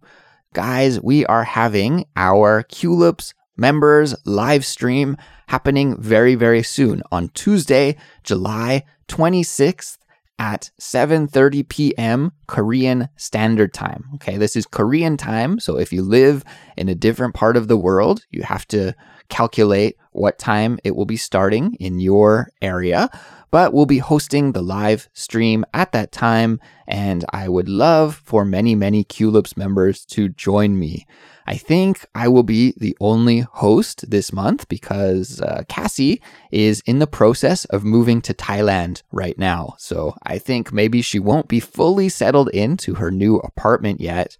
Guys, 0.54 1.00
we 1.00 1.26
are 1.26 1.44
having 1.44 2.06
our 2.16 2.62
Culips 2.64 3.34
members 3.56 4.14
live 4.24 4.64
stream 4.64 5.16
happening 5.48 6.00
very, 6.00 6.34
very 6.34 6.62
soon 6.62 7.02
on 7.10 7.28
Tuesday, 7.30 7.96
July 8.22 8.84
26th 9.08 9.98
at 10.38 10.70
7:30 10.80 11.68
p.m. 11.68 12.32
Korean 12.46 13.08
Standard 13.16 13.74
Time. 13.74 14.04
Okay, 14.14 14.36
this 14.36 14.54
is 14.54 14.66
Korean 14.66 15.16
time, 15.16 15.58
so 15.58 15.78
if 15.78 15.92
you 15.92 16.02
live 16.02 16.44
in 16.76 16.88
a 16.88 16.94
different 16.94 17.34
part 17.34 17.56
of 17.56 17.66
the 17.66 17.76
world, 17.76 18.24
you 18.30 18.42
have 18.42 18.66
to 18.68 18.94
calculate 19.28 19.96
what 20.12 20.38
time 20.38 20.78
it 20.84 20.96
will 20.96 21.06
be 21.06 21.16
starting 21.16 21.74
in 21.74 22.00
your 22.00 22.50
area. 22.60 23.10
But 23.50 23.72
we'll 23.72 23.86
be 23.86 23.98
hosting 23.98 24.52
the 24.52 24.62
live 24.62 25.08
stream 25.14 25.64
at 25.72 25.92
that 25.92 26.12
time, 26.12 26.60
and 26.86 27.24
I 27.32 27.48
would 27.48 27.68
love 27.68 28.20
for 28.24 28.44
many, 28.44 28.74
many 28.74 29.04
Culips 29.04 29.56
members 29.56 30.04
to 30.06 30.28
join 30.28 30.78
me. 30.78 31.06
I 31.46 31.56
think 31.56 32.04
I 32.14 32.28
will 32.28 32.42
be 32.42 32.74
the 32.76 32.94
only 33.00 33.40
host 33.40 34.10
this 34.10 34.34
month 34.34 34.68
because 34.68 35.40
uh, 35.40 35.62
Cassie 35.66 36.20
is 36.50 36.82
in 36.84 36.98
the 36.98 37.06
process 37.06 37.64
of 37.66 37.84
moving 37.84 38.20
to 38.20 38.34
Thailand 38.34 39.02
right 39.12 39.38
now. 39.38 39.74
So 39.78 40.14
I 40.24 40.36
think 40.36 40.74
maybe 40.74 41.00
she 41.00 41.18
won't 41.18 41.48
be 41.48 41.58
fully 41.58 42.10
settled 42.10 42.50
into 42.50 42.96
her 42.96 43.10
new 43.10 43.36
apartment 43.36 43.98
yet. 43.98 44.36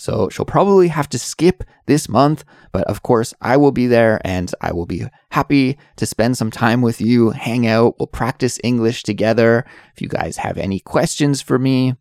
So 0.00 0.30
she'll 0.30 0.46
probably 0.46 0.88
have 0.88 1.10
to 1.10 1.18
skip 1.18 1.62
this 1.84 2.08
month, 2.08 2.42
but 2.72 2.84
of 2.84 3.02
course 3.02 3.34
I 3.42 3.58
will 3.58 3.70
be 3.70 3.86
there 3.86 4.18
and 4.24 4.50
I 4.62 4.72
will 4.72 4.86
be 4.86 5.04
happy 5.30 5.76
to 5.96 6.06
spend 6.06 6.38
some 6.38 6.50
time 6.50 6.80
with 6.80 7.02
you, 7.02 7.30
hang 7.30 7.66
out, 7.66 7.96
we'll 7.98 8.06
practice 8.06 8.58
English 8.64 9.02
together. 9.02 9.66
If 9.94 10.00
you 10.00 10.08
guys 10.08 10.38
have 10.38 10.56
any 10.56 10.80
questions 10.80 11.42
for 11.42 11.58
me, 11.58 11.96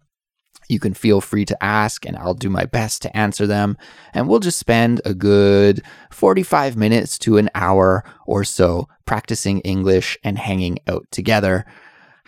You 0.70 0.80
can 0.80 0.94
feel 0.94 1.20
free 1.20 1.46
to 1.46 1.64
ask, 1.64 2.06
and 2.06 2.16
I'll 2.16 2.36
do 2.36 2.50
my 2.50 2.66
best 2.66 3.02
to 3.02 3.18
answer 3.18 3.48
them. 3.48 3.76
And 4.14 4.30
we'll 4.30 4.40
just 4.40 4.60
spend 4.60 5.02
a 5.04 5.16
good 5.16 5.82
45 6.12 6.78
minutes 6.78 7.18
to 7.20 7.38
an 7.38 7.50
hour 7.56 8.06
or 8.28 8.44
so 8.44 8.88
practicing 9.06 9.60
English 9.62 10.18
and 10.24 10.38
hanging 10.38 10.78
out 10.88 11.08
together. 11.12 11.66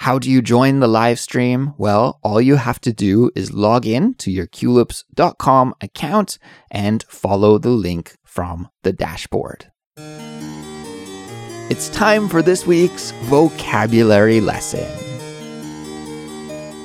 How 0.01 0.17
do 0.17 0.31
you 0.31 0.41
join 0.41 0.79
the 0.79 0.87
live 0.87 1.19
stream? 1.19 1.75
Well, 1.77 2.19
all 2.23 2.41
you 2.41 2.55
have 2.55 2.81
to 2.81 2.91
do 2.91 3.29
is 3.35 3.53
log 3.53 3.85
in 3.85 4.15
to 4.15 4.31
your 4.31 4.47
culips.com 4.47 5.75
account 5.79 6.39
and 6.71 7.03
follow 7.03 7.59
the 7.59 7.69
link 7.69 8.17
from 8.23 8.69
the 8.81 8.93
dashboard. 8.93 9.71
It's 11.69 11.87
time 11.89 12.29
for 12.29 12.41
this 12.41 12.65
week's 12.65 13.11
vocabulary 13.29 14.41
lesson. 14.41 15.10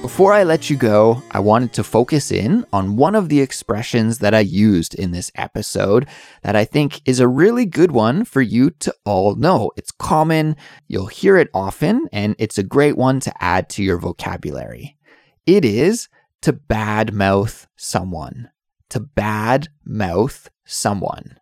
Before 0.06 0.32
I 0.32 0.44
let 0.44 0.70
you 0.70 0.76
go, 0.76 1.20
I 1.32 1.40
wanted 1.40 1.72
to 1.72 1.82
focus 1.82 2.30
in 2.30 2.64
on 2.72 2.94
one 2.94 3.16
of 3.16 3.28
the 3.28 3.40
expressions 3.40 4.20
that 4.20 4.34
I 4.34 4.38
used 4.38 4.94
in 4.94 5.10
this 5.10 5.32
episode 5.34 6.06
that 6.42 6.54
I 6.54 6.64
think 6.64 7.02
is 7.04 7.18
a 7.18 7.26
really 7.26 7.66
good 7.66 7.90
one 7.90 8.24
for 8.24 8.40
you 8.40 8.70
to 8.70 8.94
all 9.04 9.34
know. 9.34 9.72
It's 9.76 9.90
common, 9.90 10.54
you'll 10.86 11.08
hear 11.08 11.36
it 11.36 11.50
often, 11.52 12.08
and 12.12 12.36
it's 12.38 12.56
a 12.56 12.62
great 12.62 12.96
one 12.96 13.18
to 13.18 13.42
add 13.42 13.68
to 13.70 13.82
your 13.82 13.98
vocabulary. 13.98 14.96
It 15.44 15.64
is 15.64 16.08
to 16.42 16.52
badmouth 16.52 17.66
someone. 17.74 18.50
To 18.90 19.00
badmouth 19.00 20.46
someone. 20.64 21.40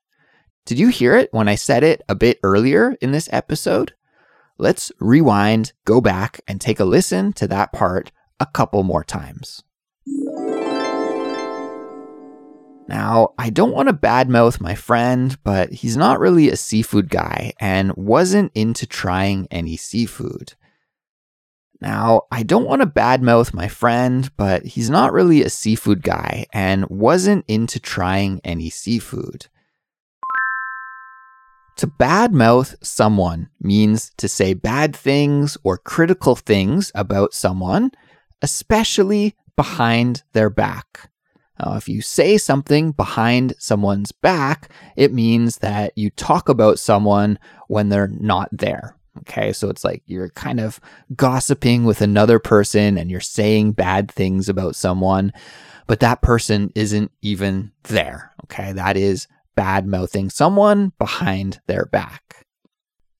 Did 0.64 0.78
you 0.78 0.88
hear 0.88 1.14
it 1.16 1.28
when 1.32 1.48
I 1.48 1.54
said 1.56 1.84
it 1.84 2.00
a 2.08 2.14
bit 2.14 2.40
earlier 2.42 2.96
in 3.02 3.12
this 3.12 3.28
episode? 3.30 3.92
Let's 4.56 4.90
rewind, 5.00 5.74
go 5.84 6.00
back, 6.00 6.40
and 6.48 6.62
take 6.62 6.80
a 6.80 6.84
listen 6.86 7.34
to 7.34 7.46
that 7.48 7.70
part 7.70 8.10
a 8.40 8.46
couple 8.46 8.82
more 8.82 9.04
times. 9.04 9.62
Now, 12.86 13.30
I 13.38 13.48
don't 13.48 13.72
want 13.72 13.88
to 13.88 13.94
badmouth 13.94 14.60
my 14.60 14.74
friend, 14.74 15.38
but 15.42 15.72
he's 15.72 15.96
not 15.96 16.20
really 16.20 16.50
a 16.50 16.56
seafood 16.56 17.08
guy 17.08 17.54
and 17.58 17.94
wasn't 17.96 18.52
into 18.54 18.86
trying 18.86 19.48
any 19.50 19.76
seafood. 19.76 20.52
Now, 21.80 22.22
I 22.30 22.42
don't 22.42 22.66
want 22.66 22.82
to 22.82 22.86
badmouth 22.86 23.54
my 23.54 23.68
friend, 23.68 24.30
but 24.36 24.64
he's 24.64 24.90
not 24.90 25.12
really 25.12 25.42
a 25.42 25.50
seafood 25.50 26.02
guy 26.02 26.46
and 26.52 26.86
wasn't 26.88 27.44
into 27.48 27.80
trying 27.80 28.40
any 28.44 28.70
seafood. 28.70 29.46
To 31.78 31.86
badmouth 31.86 32.76
someone 32.82 33.50
means 33.60 34.12
to 34.18 34.28
say 34.28 34.54
bad 34.54 34.94
things 34.94 35.58
or 35.64 35.76
critical 35.76 36.36
things 36.36 36.92
about 36.94 37.34
someone 37.34 37.90
especially 38.42 39.34
behind 39.56 40.22
their 40.32 40.50
back. 40.50 41.10
If 41.66 41.88
you 41.88 42.02
say 42.02 42.36
something 42.36 42.92
behind 42.92 43.54
someone's 43.58 44.12
back, 44.12 44.70
it 44.96 45.14
means 45.14 45.58
that 45.58 45.96
you 45.96 46.10
talk 46.10 46.48
about 46.48 46.78
someone 46.78 47.38
when 47.68 47.88
they're 47.88 48.08
not 48.08 48.48
there. 48.52 48.96
Okay, 49.20 49.52
so 49.52 49.70
it's 49.70 49.84
like 49.84 50.02
you're 50.06 50.28
kind 50.30 50.60
of 50.60 50.80
gossiping 51.14 51.84
with 51.84 52.00
another 52.02 52.38
person 52.38 52.98
and 52.98 53.10
you're 53.10 53.20
saying 53.20 53.72
bad 53.72 54.10
things 54.10 54.48
about 54.48 54.74
someone, 54.76 55.32
but 55.86 56.00
that 56.00 56.20
person 56.20 56.72
isn't 56.74 57.12
even 57.22 57.70
there. 57.84 58.32
Okay, 58.44 58.72
that 58.72 58.96
is 58.96 59.28
bad 59.54 59.86
mouthing 59.86 60.28
someone 60.30 60.92
behind 60.98 61.60
their 61.66 61.86
back. 61.86 62.44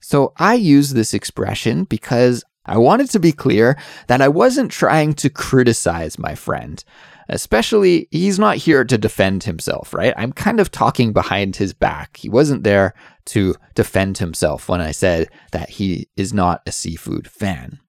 So 0.01 0.33
I 0.37 0.55
use 0.55 0.91
this 0.91 1.15
expression 1.15 1.85
because 1.85 2.45
I 2.67 2.79
wanted 2.79 3.11
to 3.11 3.21
be 3.21 3.33
clear 3.33 3.77
that 4.07 4.23
I 4.23 4.29
wasn't 4.29 4.71
trying 4.71 5.15
to 5.15 5.31
criticize 5.31 6.19
my 6.19 6.35
friend. 6.35 6.83
Especially, 7.29 8.07
he's 8.11 8.39
not 8.39 8.57
here 8.59 8.85
to 8.85 8.99
defend 8.99 9.45
himself, 9.45 9.95
right? 9.95 10.13
I'm 10.17 10.33
kind 10.33 10.61
of 10.61 10.71
talking 10.71 11.13
behind 11.13 11.57
his 11.57 11.73
back. 11.73 12.19
He 12.19 12.29
wasn't 12.29 12.65
there 12.65 12.95
to 13.27 13.55
defend 13.75 14.19
himself 14.19 14.69
when 14.69 14.83
I 14.83 14.91
said 14.91 15.29
that 15.53 15.71
he 15.71 16.09
is 16.17 16.35
not 16.35 16.61
a 16.67 16.73
seafood 16.73 17.27
fan. 17.27 17.81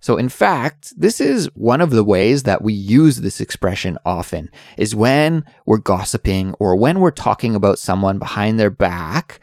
So, 0.00 0.16
in 0.16 0.28
fact, 0.28 0.94
this 0.96 1.20
is 1.20 1.50
one 1.54 1.80
of 1.80 1.90
the 1.90 2.04
ways 2.04 2.44
that 2.44 2.62
we 2.62 2.72
use 2.72 3.16
this 3.18 3.40
expression 3.40 3.98
often 4.04 4.48
is 4.76 4.94
when 4.94 5.44
we're 5.66 5.78
gossiping 5.78 6.54
or 6.60 6.76
when 6.76 7.00
we're 7.00 7.10
talking 7.10 7.54
about 7.54 7.78
someone 7.78 8.18
behind 8.18 8.58
their 8.58 8.70
back 8.70 9.40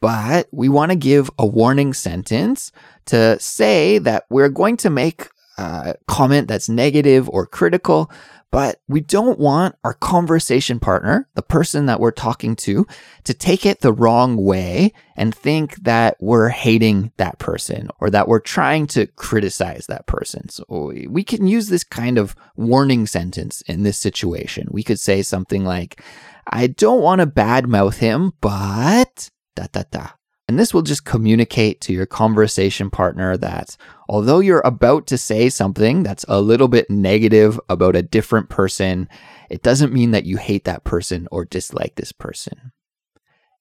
but 0.00 0.48
we 0.52 0.68
want 0.68 0.90
to 0.90 0.96
give 0.96 1.30
a 1.38 1.46
warning 1.46 1.92
sentence 1.92 2.72
to 3.06 3.38
say 3.40 3.98
that 3.98 4.24
we're 4.30 4.48
going 4.48 4.76
to 4.78 4.90
make 4.90 5.28
a 5.58 5.96
comment 6.06 6.48
that's 6.48 6.68
negative 6.68 7.28
or 7.28 7.44
critical, 7.46 8.10
but 8.50 8.80
we 8.88 9.00
don't 9.00 9.38
want 9.38 9.74
our 9.84 9.92
conversation 9.92 10.80
partner, 10.80 11.28
the 11.34 11.42
person 11.42 11.86
that 11.86 12.00
we're 12.00 12.12
talking 12.12 12.56
to, 12.56 12.86
to 13.24 13.34
take 13.34 13.66
it 13.66 13.80
the 13.80 13.92
wrong 13.92 14.36
way 14.36 14.92
and 15.16 15.34
think 15.34 15.74
that 15.82 16.16
we're 16.20 16.48
hating 16.48 17.12
that 17.18 17.38
person 17.38 17.90
or 18.00 18.08
that 18.08 18.28
we're 18.28 18.40
trying 18.40 18.86
to 18.86 19.06
criticize 19.06 19.86
that 19.86 20.06
person. 20.06 20.48
So 20.48 20.64
we 21.08 21.24
can 21.24 21.46
use 21.46 21.68
this 21.68 21.84
kind 21.84 22.16
of 22.16 22.34
warning 22.56 23.06
sentence 23.06 23.60
in 23.62 23.82
this 23.82 23.98
situation. 23.98 24.68
We 24.70 24.82
could 24.82 25.00
say 25.00 25.22
something 25.22 25.64
like, 25.64 26.00
I 26.46 26.68
don't 26.68 27.02
want 27.02 27.20
to 27.20 27.26
badmouth 27.26 27.98
him, 27.98 28.32
but 28.40 29.28
da 29.58 29.66
da 29.72 29.82
da. 29.90 30.08
And 30.46 30.58
this 30.58 30.72
will 30.72 30.82
just 30.82 31.04
communicate 31.04 31.80
to 31.82 31.92
your 31.92 32.06
conversation 32.06 32.88
partner 32.88 33.36
that 33.36 33.76
although 34.08 34.38
you're 34.38 34.62
about 34.64 35.06
to 35.08 35.18
say 35.18 35.50
something 35.50 36.02
that's 36.02 36.24
a 36.26 36.40
little 36.40 36.68
bit 36.68 36.88
negative 36.88 37.60
about 37.68 37.96
a 37.96 38.02
different 38.02 38.48
person, 38.48 39.08
it 39.50 39.62
doesn't 39.62 39.92
mean 39.92 40.12
that 40.12 40.24
you 40.24 40.38
hate 40.38 40.64
that 40.64 40.84
person 40.84 41.28
or 41.30 41.44
dislike 41.44 41.96
this 41.96 42.12
person. 42.12 42.72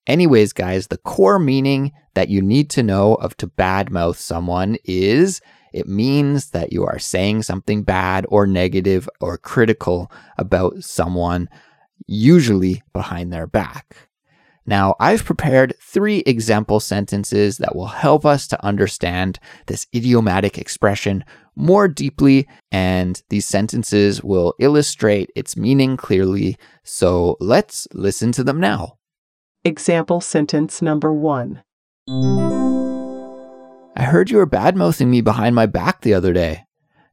Anyways, 0.05 0.53
guys, 0.53 0.88
the 0.88 0.97
core 0.97 1.39
meaning 1.39 1.91
that 2.13 2.29
you 2.29 2.41
need 2.41 2.69
to 2.69 2.83
know 2.83 3.15
of 3.15 3.36
to 3.38 3.47
badmouth 3.47 4.15
someone 4.15 4.77
is 4.86 5.41
it 5.73 5.88
means 5.88 6.51
that 6.51 6.71
you 6.71 6.86
are 6.86 6.99
saying 6.99 7.43
something 7.43 7.83
bad 7.83 8.25
or 8.29 8.47
negative 8.47 9.10
or 9.19 9.38
critical 9.38 10.10
about 10.38 10.81
someone, 10.86 11.49
usually 12.05 12.81
behind 12.93 13.33
their 13.33 13.47
back. 13.47 14.07
Now, 14.69 14.95
I've 14.99 15.23
prepared 15.23 15.75
three 15.82 16.19
example 16.25 16.82
sentences 16.82 17.58
that 17.58 17.73
will 17.73 17.88
help 17.88 18.25
us 18.25 18.47
to 18.49 18.65
understand 18.65 19.39
this 19.67 19.88
idiomatic 19.95 20.58
expression 20.58 21.23
more 21.56 21.88
deeply, 21.88 22.49
and 22.69 23.23
these 23.30 23.45
sentences 23.45 24.21
will 24.21 24.53
illustrate 24.60 25.32
its 25.36 25.56
meaning 25.56 25.95
clearly. 25.95 26.58
So 26.84 27.38
let's 27.39 27.88
listen 27.93 28.34
to 28.34 28.43
them 28.43 28.60
now. 28.60 28.97
Example 29.63 30.19
sentence 30.21 30.82
number 30.82 31.13
one 31.13 31.63
I 33.95 34.03
heard 34.03 34.30
you 34.30 34.38
were 34.38 34.47
badmouthing 34.47 35.08
me 35.08 35.21
behind 35.21 35.56
my 35.56 35.65
back 35.65 36.01
the 36.01 36.13
other 36.13 36.34
day. 36.34 36.65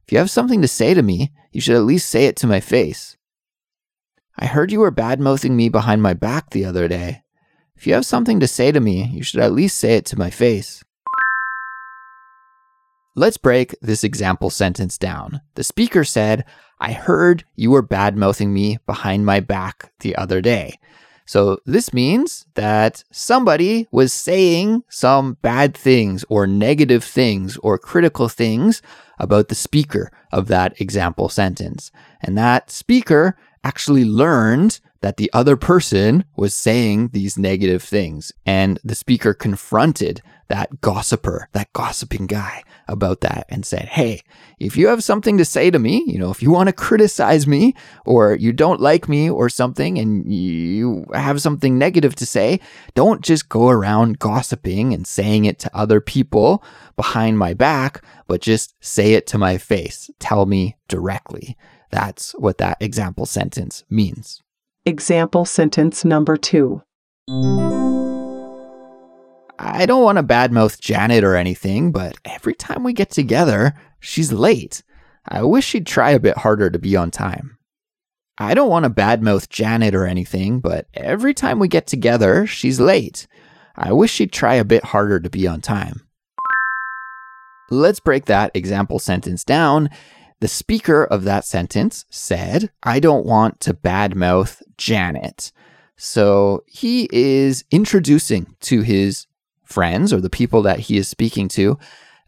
If 0.06 0.12
you 0.12 0.18
have 0.18 0.30
something 0.30 0.60
to 0.60 0.68
say 0.68 0.92
to 0.92 1.02
me, 1.02 1.32
you 1.52 1.60
should 1.60 1.76
at 1.76 1.84
least 1.84 2.10
say 2.10 2.26
it 2.26 2.36
to 2.36 2.46
my 2.46 2.60
face. 2.60 3.16
I 4.36 4.46
heard 4.46 4.70
you 4.70 4.80
were 4.80 4.92
badmouthing 4.92 5.52
me 5.52 5.68
behind 5.68 6.02
my 6.02 6.14
back 6.14 6.50
the 6.50 6.64
other 6.64 6.88
day. 6.88 7.23
If 7.84 7.88
you 7.88 7.92
have 7.96 8.06
something 8.06 8.40
to 8.40 8.48
say 8.48 8.72
to 8.72 8.80
me, 8.80 9.10
you 9.12 9.22
should 9.22 9.40
at 9.40 9.52
least 9.52 9.76
say 9.76 9.96
it 9.96 10.06
to 10.06 10.18
my 10.18 10.30
face. 10.30 10.82
Let's 13.14 13.36
break 13.36 13.76
this 13.82 14.02
example 14.02 14.48
sentence 14.48 14.96
down. 14.96 15.42
The 15.54 15.64
speaker 15.64 16.02
said, 16.02 16.46
I 16.80 16.92
heard 16.92 17.44
you 17.56 17.70
were 17.70 17.82
bad 17.82 18.16
mouthing 18.16 18.54
me 18.54 18.78
behind 18.86 19.26
my 19.26 19.40
back 19.40 19.92
the 20.00 20.16
other 20.16 20.40
day. 20.40 20.78
So 21.26 21.58
this 21.66 21.92
means 21.92 22.46
that 22.54 23.04
somebody 23.10 23.86
was 23.92 24.14
saying 24.14 24.84
some 24.88 25.36
bad 25.42 25.76
things 25.76 26.24
or 26.30 26.46
negative 26.46 27.04
things 27.04 27.58
or 27.58 27.76
critical 27.76 28.30
things 28.30 28.80
about 29.18 29.48
the 29.48 29.54
speaker 29.54 30.10
of 30.32 30.48
that 30.48 30.80
example 30.80 31.28
sentence. 31.28 31.92
And 32.22 32.38
that 32.38 32.70
speaker 32.70 33.36
actually 33.64 34.04
learned 34.04 34.80
that 35.00 35.16
the 35.18 35.30
other 35.34 35.56
person 35.56 36.24
was 36.36 36.54
saying 36.54 37.08
these 37.08 37.36
negative 37.36 37.82
things. 37.82 38.32
And 38.46 38.78
the 38.82 38.94
speaker 38.94 39.34
confronted 39.34 40.22
that 40.48 40.80
gossiper, 40.80 41.48
that 41.52 41.72
gossiping 41.74 42.26
guy 42.26 42.62
about 42.88 43.20
that 43.20 43.44
and 43.48 43.66
said, 43.66 43.86
Hey, 43.86 44.22
if 44.58 44.76
you 44.76 44.88
have 44.88 45.04
something 45.04 45.36
to 45.36 45.44
say 45.44 45.70
to 45.70 45.78
me, 45.78 46.04
you 46.06 46.18
know, 46.18 46.30
if 46.30 46.42
you 46.42 46.50
want 46.50 46.68
to 46.68 46.72
criticize 46.72 47.46
me 47.46 47.74
or 48.06 48.34
you 48.34 48.52
don't 48.52 48.80
like 48.80 49.08
me 49.08 49.28
or 49.28 49.48
something 49.48 49.98
and 49.98 50.32
you 50.32 51.06
have 51.12 51.42
something 51.42 51.76
negative 51.76 52.14
to 52.16 52.26
say, 52.26 52.60
don't 52.94 53.22
just 53.22 53.48
go 53.48 53.68
around 53.68 54.18
gossiping 54.18 54.94
and 54.94 55.06
saying 55.06 55.44
it 55.44 55.58
to 55.58 55.76
other 55.76 56.00
people 56.00 56.64
behind 56.96 57.38
my 57.38 57.52
back, 57.52 58.02
but 58.26 58.40
just 58.40 58.74
say 58.82 59.12
it 59.14 59.26
to 59.26 59.38
my 59.38 59.58
face. 59.58 60.10
Tell 60.18 60.46
me 60.46 60.76
directly. 60.88 61.56
That's 61.94 62.32
what 62.32 62.58
that 62.58 62.78
example 62.80 63.24
sentence 63.24 63.84
means. 63.88 64.42
Example 64.84 65.44
sentence 65.44 66.04
number 66.04 66.36
two. 66.36 66.82
I 69.60 69.86
don't 69.86 70.02
want 70.02 70.18
to 70.18 70.24
badmouth 70.24 70.80
Janet 70.80 71.22
or 71.22 71.36
anything, 71.36 71.92
but 71.92 72.16
every 72.24 72.54
time 72.54 72.82
we 72.82 72.94
get 72.94 73.10
together, 73.10 73.74
she's 74.00 74.32
late. 74.32 74.82
I 75.28 75.44
wish 75.44 75.66
she'd 75.66 75.86
try 75.86 76.10
a 76.10 76.18
bit 76.18 76.38
harder 76.38 76.68
to 76.68 76.80
be 76.80 76.96
on 76.96 77.12
time. 77.12 77.58
I 78.38 78.54
don't 78.54 78.70
want 78.70 78.82
to 78.82 78.90
badmouth 78.90 79.48
Janet 79.48 79.94
or 79.94 80.04
anything, 80.04 80.58
but 80.58 80.88
every 80.94 81.32
time 81.32 81.60
we 81.60 81.68
get 81.68 81.86
together, 81.86 82.44
she's 82.44 82.80
late. 82.80 83.28
I 83.76 83.92
wish 83.92 84.10
she'd 84.10 84.32
try 84.32 84.54
a 84.54 84.64
bit 84.64 84.82
harder 84.86 85.20
to 85.20 85.30
be 85.30 85.46
on 85.46 85.60
time. 85.60 86.00
Let's 87.70 88.00
break 88.00 88.24
that 88.24 88.50
example 88.52 88.98
sentence 88.98 89.44
down. 89.44 89.90
The 90.40 90.48
speaker 90.48 91.04
of 91.04 91.24
that 91.24 91.44
sentence 91.44 92.04
said, 92.10 92.70
I 92.82 93.00
don't 93.00 93.26
want 93.26 93.60
to 93.60 93.74
badmouth 93.74 94.62
Janet. 94.76 95.52
So 95.96 96.64
he 96.66 97.08
is 97.12 97.64
introducing 97.70 98.56
to 98.60 98.82
his 98.82 99.26
friends 99.62 100.12
or 100.12 100.20
the 100.20 100.30
people 100.30 100.62
that 100.62 100.80
he 100.80 100.96
is 100.96 101.08
speaking 101.08 101.48
to 101.48 101.78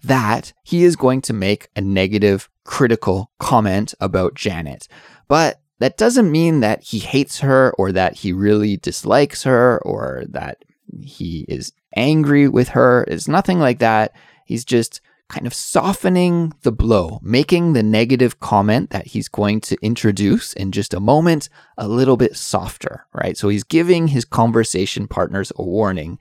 that 0.03 0.53
he 0.63 0.85
is 0.85 0.97
going 0.97 1.21
to 1.23 1.33
make 1.33 1.69
a 1.75 1.81
negative, 1.81 2.49
critical 2.65 3.31
comment 3.39 3.95
about 4.01 4.35
Janet. 4.35 4.89
But 5.29 5.61
that 5.79 5.97
doesn't 5.97 6.31
mean 6.31 6.61
that 6.61 6.83
he 6.83 6.99
hates 6.99 7.41
her 7.41 7.73
or 7.77 7.93
that 7.93 8.15
he 8.17 8.33
really 8.33 8.77
dislikes 8.77 9.43
her 9.43 9.79
or 9.85 10.25
that 10.29 10.65
he 11.01 11.45
is 11.49 11.73
angry 11.95 12.49
with 12.49 12.69
her. 12.69 13.05
It's 13.09 13.29
nothing 13.29 13.59
like 13.59 13.81
that. 13.81 14.15
He's 14.45 14.65
just 14.65 15.01
kind 15.29 15.47
of 15.47 15.55
softening 15.55 16.53
the 16.63 16.73
blow, 16.73 17.19
making 17.23 17.73
the 17.73 17.83
negative 17.83 18.39
comment 18.39 18.91
that 18.91 19.09
he's 19.09 19.29
going 19.29 19.61
to 19.61 19.77
introduce 19.83 20.53
in 20.53 20.71
just 20.71 20.95
a 20.95 21.01
moment 21.01 21.49
a 21.77 21.89
little 21.89 22.17
bit 22.17 22.37
softer, 22.37 23.07
right? 23.13 23.37
So 23.37 23.49
he's 23.49 23.65
giving 23.65 24.09
his 24.09 24.25
conversation 24.25 25.09
partners 25.09 25.53
a 25.57 25.63
warning. 25.65 26.19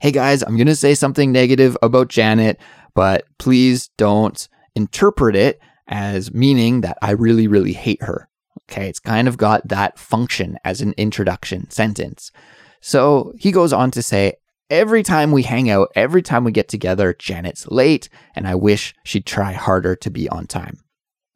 Hey 0.00 0.10
guys, 0.10 0.42
I'm 0.42 0.56
going 0.56 0.66
to 0.66 0.76
say 0.76 0.94
something 0.94 1.32
negative 1.32 1.76
about 1.82 2.08
Janet, 2.08 2.58
but 2.94 3.24
please 3.38 3.88
don't 3.96 4.48
interpret 4.74 5.36
it 5.36 5.60
as 5.86 6.32
meaning 6.32 6.80
that 6.80 6.98
I 7.02 7.12
really, 7.12 7.46
really 7.46 7.74
hate 7.74 8.02
her. 8.02 8.28
Okay, 8.70 8.88
it's 8.88 8.98
kind 8.98 9.28
of 9.28 9.36
got 9.36 9.68
that 9.68 9.98
function 9.98 10.58
as 10.64 10.80
an 10.80 10.94
introduction 10.96 11.70
sentence. 11.70 12.32
So 12.80 13.32
he 13.38 13.52
goes 13.52 13.72
on 13.72 13.90
to 13.92 14.02
say, 14.02 14.34
Every 14.68 15.04
time 15.04 15.30
we 15.30 15.44
hang 15.44 15.70
out, 15.70 15.92
every 15.94 16.22
time 16.22 16.42
we 16.42 16.50
get 16.50 16.68
together, 16.68 17.14
Janet's 17.14 17.68
late, 17.68 18.08
and 18.34 18.48
I 18.48 18.56
wish 18.56 18.96
she'd 19.04 19.24
try 19.24 19.52
harder 19.52 19.94
to 19.94 20.10
be 20.10 20.28
on 20.28 20.48
time. 20.48 20.80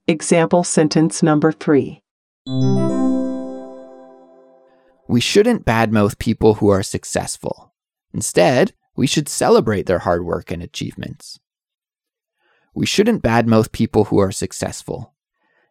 Example 0.09 0.65
sentence 0.65 1.23
number 1.23 1.53
three. 1.53 2.03
We 5.07 5.21
shouldn't 5.21 5.65
badmouth 5.65 6.19
people 6.19 6.55
who 6.55 6.71
are 6.71 6.83
successful. 6.83 7.73
Instead, 8.13 8.73
we 8.97 9.07
should 9.07 9.29
celebrate 9.29 9.87
their 9.87 10.01
hard 10.01 10.25
work 10.25 10.51
and 10.51 10.61
achievements. 10.61 11.39
We 12.75 12.85
shouldn't 12.85 13.23
badmouth 13.23 13.71
people 13.71 14.07
who 14.07 14.19
are 14.19 14.33
successful. 14.33 15.15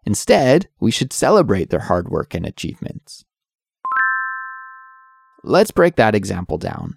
Instead, 0.05 0.69
we 0.79 0.91
should 0.91 1.11
celebrate 1.11 1.71
their 1.71 1.81
hard 1.81 2.07
work 2.07 2.33
and 2.33 2.45
achievements. 2.45 3.25
Let's 5.43 5.71
break 5.71 5.97
that 5.97 6.15
example 6.15 6.57
down. 6.57 6.95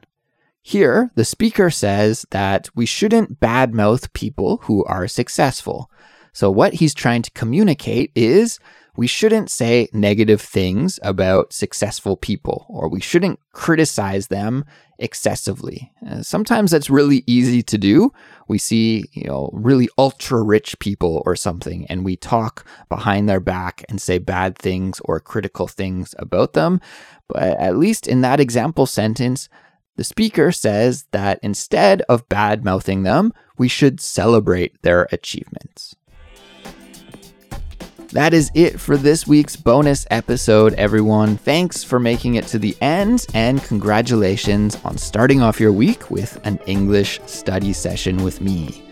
Here, 0.62 1.10
the 1.16 1.24
speaker 1.24 1.70
says 1.70 2.24
that 2.30 2.68
we 2.74 2.86
shouldn't 2.86 3.40
badmouth 3.40 4.12
people 4.12 4.58
who 4.62 4.84
are 4.84 5.08
successful. 5.08 5.90
So, 6.32 6.50
what 6.50 6.74
he's 6.74 6.94
trying 6.94 7.22
to 7.22 7.30
communicate 7.32 8.12
is 8.14 8.60
we 8.94 9.06
shouldn't 9.06 9.50
say 9.50 9.88
negative 9.92 10.40
things 10.40 11.00
about 11.02 11.52
successful 11.52 12.16
people, 12.16 12.66
or 12.68 12.88
we 12.88 13.00
shouldn't 13.00 13.40
criticize 13.52 14.28
them 14.28 14.64
excessively. 14.98 15.90
Uh, 16.06 16.22
sometimes 16.22 16.70
that's 16.70 16.90
really 16.90 17.24
easy 17.26 17.62
to 17.62 17.78
do. 17.78 18.12
We 18.48 18.58
see, 18.58 19.04
you 19.12 19.24
know, 19.24 19.50
really 19.52 19.88
ultra 19.98 20.42
rich 20.42 20.78
people 20.78 21.22
or 21.24 21.34
something, 21.36 21.86
and 21.86 22.04
we 22.04 22.16
talk 22.16 22.64
behind 22.88 23.28
their 23.28 23.40
back 23.40 23.84
and 23.88 24.00
say 24.00 24.18
bad 24.18 24.56
things 24.58 25.00
or 25.06 25.18
critical 25.20 25.66
things 25.66 26.14
about 26.18 26.52
them. 26.52 26.80
But 27.28 27.58
at 27.58 27.78
least 27.78 28.06
in 28.06 28.20
that 28.20 28.40
example 28.40 28.86
sentence, 28.86 29.48
the 29.96 30.04
speaker 30.04 30.52
says 30.52 31.06
that 31.12 31.38
instead 31.42 32.02
of 32.02 32.28
bad 32.28 32.64
mouthing 32.64 33.02
them, 33.02 33.32
we 33.58 33.68
should 33.68 34.00
celebrate 34.00 34.80
their 34.82 35.08
achievements. 35.12 35.94
That 38.12 38.34
is 38.34 38.50
it 38.54 38.78
for 38.78 38.98
this 38.98 39.26
week's 39.26 39.56
bonus 39.56 40.06
episode, 40.10 40.74
everyone. 40.74 41.38
Thanks 41.38 41.82
for 41.82 41.98
making 41.98 42.34
it 42.34 42.46
to 42.48 42.58
the 42.58 42.76
end, 42.82 43.26
and 43.32 43.62
congratulations 43.62 44.76
on 44.84 44.98
starting 44.98 45.40
off 45.40 45.58
your 45.58 45.72
week 45.72 46.10
with 46.10 46.38
an 46.44 46.58
English 46.66 47.20
study 47.24 47.72
session 47.72 48.22
with 48.22 48.42
me. 48.42 48.84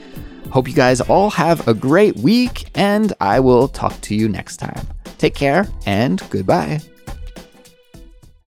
Hope 0.50 0.66
you 0.66 0.74
guys 0.74 1.02
all 1.02 1.28
have 1.30 1.68
a 1.68 1.74
great 1.74 2.16
week, 2.16 2.70
and 2.74 3.12
I 3.20 3.40
will 3.40 3.68
talk 3.68 4.00
to 4.02 4.14
you 4.14 4.26
next 4.26 4.56
time. 4.56 4.86
Take 5.18 5.34
care, 5.34 5.68
and 5.84 6.22
goodbye. 6.30 6.80